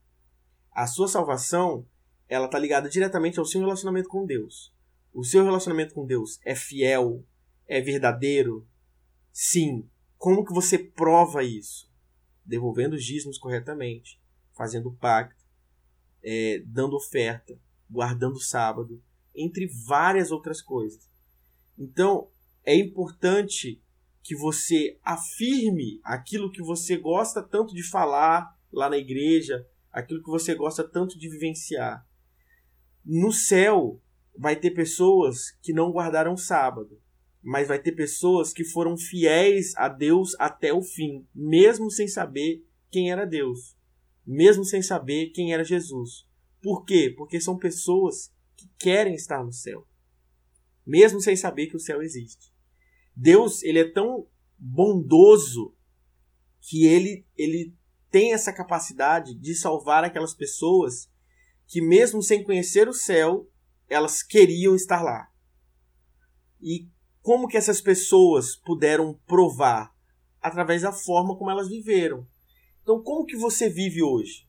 [0.71, 1.85] A sua salvação,
[2.27, 4.73] ela está ligada diretamente ao seu relacionamento com Deus.
[5.13, 7.25] O seu relacionamento com Deus é fiel,
[7.67, 8.67] é verdadeiro?
[9.31, 9.89] Sim.
[10.19, 11.89] Como que você prova isso?
[12.45, 15.45] Devolvendo os dízimos corretamente, fazendo pacto,
[16.21, 17.57] é, dando oferta,
[17.89, 19.01] guardando o sábado,
[19.33, 21.09] entre várias outras coisas.
[21.77, 22.29] Então,
[22.65, 23.81] é importante
[24.21, 30.29] que você afirme aquilo que você gosta tanto de falar lá na igreja, aquilo que
[30.29, 32.05] você gosta tanto de vivenciar.
[33.05, 34.01] No céu
[34.37, 37.01] vai ter pessoas que não guardaram sábado,
[37.41, 42.65] mas vai ter pessoas que foram fiéis a Deus até o fim, mesmo sem saber
[42.89, 43.77] quem era Deus,
[44.25, 46.27] mesmo sem saber quem era Jesus.
[46.61, 47.13] Por quê?
[47.15, 49.87] Porque são pessoas que querem estar no céu,
[50.85, 52.53] mesmo sem saber que o céu existe.
[53.15, 54.27] Deus, ele é tão
[54.57, 55.75] bondoso
[56.61, 57.73] que ele ele
[58.11, 61.09] tem essa capacidade de salvar aquelas pessoas
[61.67, 63.49] que, mesmo sem conhecer o céu,
[63.87, 65.29] elas queriam estar lá.
[66.59, 66.89] E
[67.29, 69.93] como que essas pessoas puderam provar?
[70.41, 72.25] Através da forma como elas viveram.
[72.81, 74.47] Então, como que você vive hoje?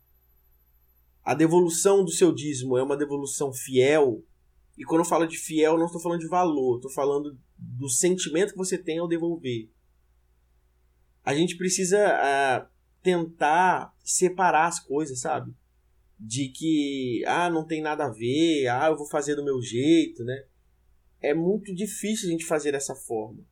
[1.22, 4.24] A devolução do seu dízimo é uma devolução fiel?
[4.78, 8.52] E quando eu falo de fiel, não estou falando de valor, estou falando do sentimento
[8.52, 9.68] que você tem ao devolver.
[11.22, 12.66] A gente precisa uh,
[13.02, 15.54] tentar separar as coisas, sabe?
[16.18, 20.24] De que, ah, não tem nada a ver, ah, eu vou fazer do meu jeito,
[20.24, 20.46] né?
[21.20, 23.44] É muito difícil a gente fazer dessa forma.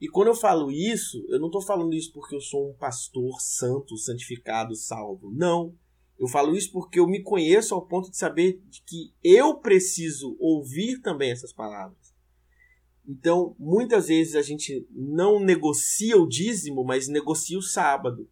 [0.00, 3.40] E quando eu falo isso, eu não estou falando isso porque eu sou um pastor
[3.40, 5.30] santo, santificado, salvo.
[5.32, 5.74] Não.
[6.18, 11.00] Eu falo isso porque eu me conheço ao ponto de saber que eu preciso ouvir
[11.00, 12.14] também essas palavras.
[13.06, 18.28] Então, muitas vezes a gente não negocia o dízimo, mas negocia o sábado.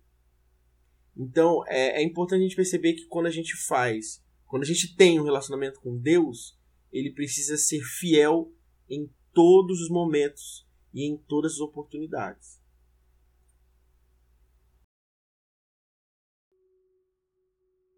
[1.17, 4.97] Então, é, é importante a gente perceber que quando a gente faz, quando a gente
[4.97, 6.59] tem um relacionamento com Deus,
[6.91, 8.51] ele precisa ser fiel
[8.93, 12.61] em todos os momentos e em todas as oportunidades.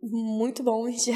[0.01, 1.13] Muito bom, já.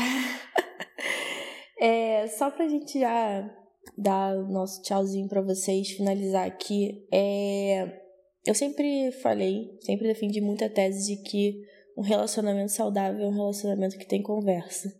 [1.78, 3.48] é, só pra gente já
[3.96, 7.06] dar o nosso tchauzinho para vocês, finalizar aqui.
[7.12, 8.02] É,
[8.44, 11.62] eu sempre falei, sempre defendi muita tese de que
[11.96, 14.92] um relacionamento saudável é um relacionamento que tem conversa.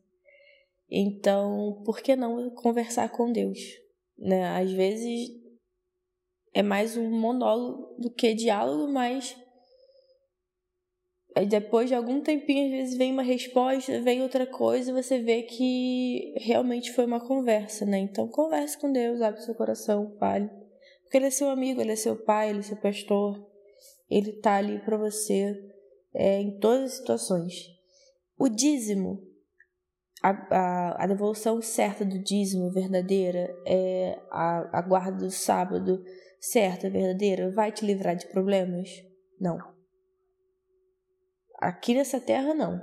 [0.91, 3.59] Então, por que não conversar com Deus?
[4.18, 4.44] Né?
[4.56, 5.30] Às vezes
[6.52, 9.36] é mais um monólogo do que diálogo, mas
[11.46, 16.34] depois de algum tempinho, às vezes vem uma resposta, vem outra coisa, você vê que
[16.36, 17.98] realmente foi uma conversa, né?
[17.98, 20.50] Então converse com Deus, abre seu coração, fale.
[21.02, 23.46] Porque ele é seu amigo, ele é seu pai, ele é seu pastor.
[24.10, 25.54] Ele tá ali para você
[26.14, 27.54] é, em todas as situações.
[28.38, 29.22] O dízimo,
[30.22, 36.02] a, a, a, devolução certa do dízimo verdadeira, é a, a guarda do sábado
[36.40, 38.88] certa, verdadeira, vai te livrar de problemas?
[39.40, 39.58] Não.
[41.60, 42.80] Aqui nessa terra, não.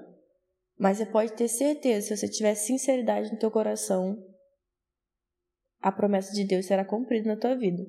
[0.78, 4.18] Mas você pode ter certeza, se você tiver sinceridade no teu coração,
[5.82, 7.84] a promessa de Deus será cumprida na tua vida.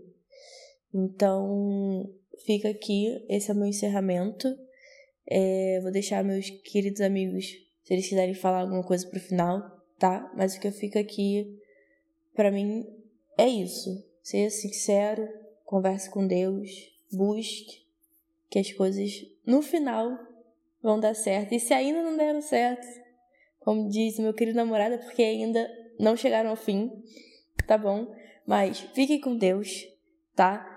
[0.95, 2.05] Então,
[2.45, 4.49] fica aqui, esse é o meu encerramento.
[5.29, 7.47] É, vou deixar meus queridos amigos,
[7.87, 9.63] se eles quiserem falar alguma coisa pro final,
[9.97, 10.29] tá?
[10.37, 11.57] Mas o que eu fico aqui,
[12.35, 12.85] para mim,
[13.39, 14.05] é isso.
[14.21, 15.29] Seja sincero,
[15.65, 16.69] converse com Deus,
[17.13, 17.87] busque
[18.51, 20.19] que as coisas, no final,
[20.83, 21.55] vão dar certo.
[21.55, 22.85] E se ainda não deram certo,
[23.61, 26.91] como diz meu querido namorado, é porque ainda não chegaram ao fim,
[27.69, 28.13] tá bom?
[28.45, 29.87] Mas fiquem com Deus,
[30.35, 30.73] tá?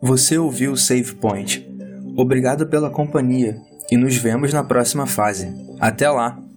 [0.00, 1.68] Você ouviu o Save Point
[2.18, 3.56] Obrigado pela companhia
[3.92, 5.54] e nos vemos na próxima fase.
[5.78, 6.47] Até lá!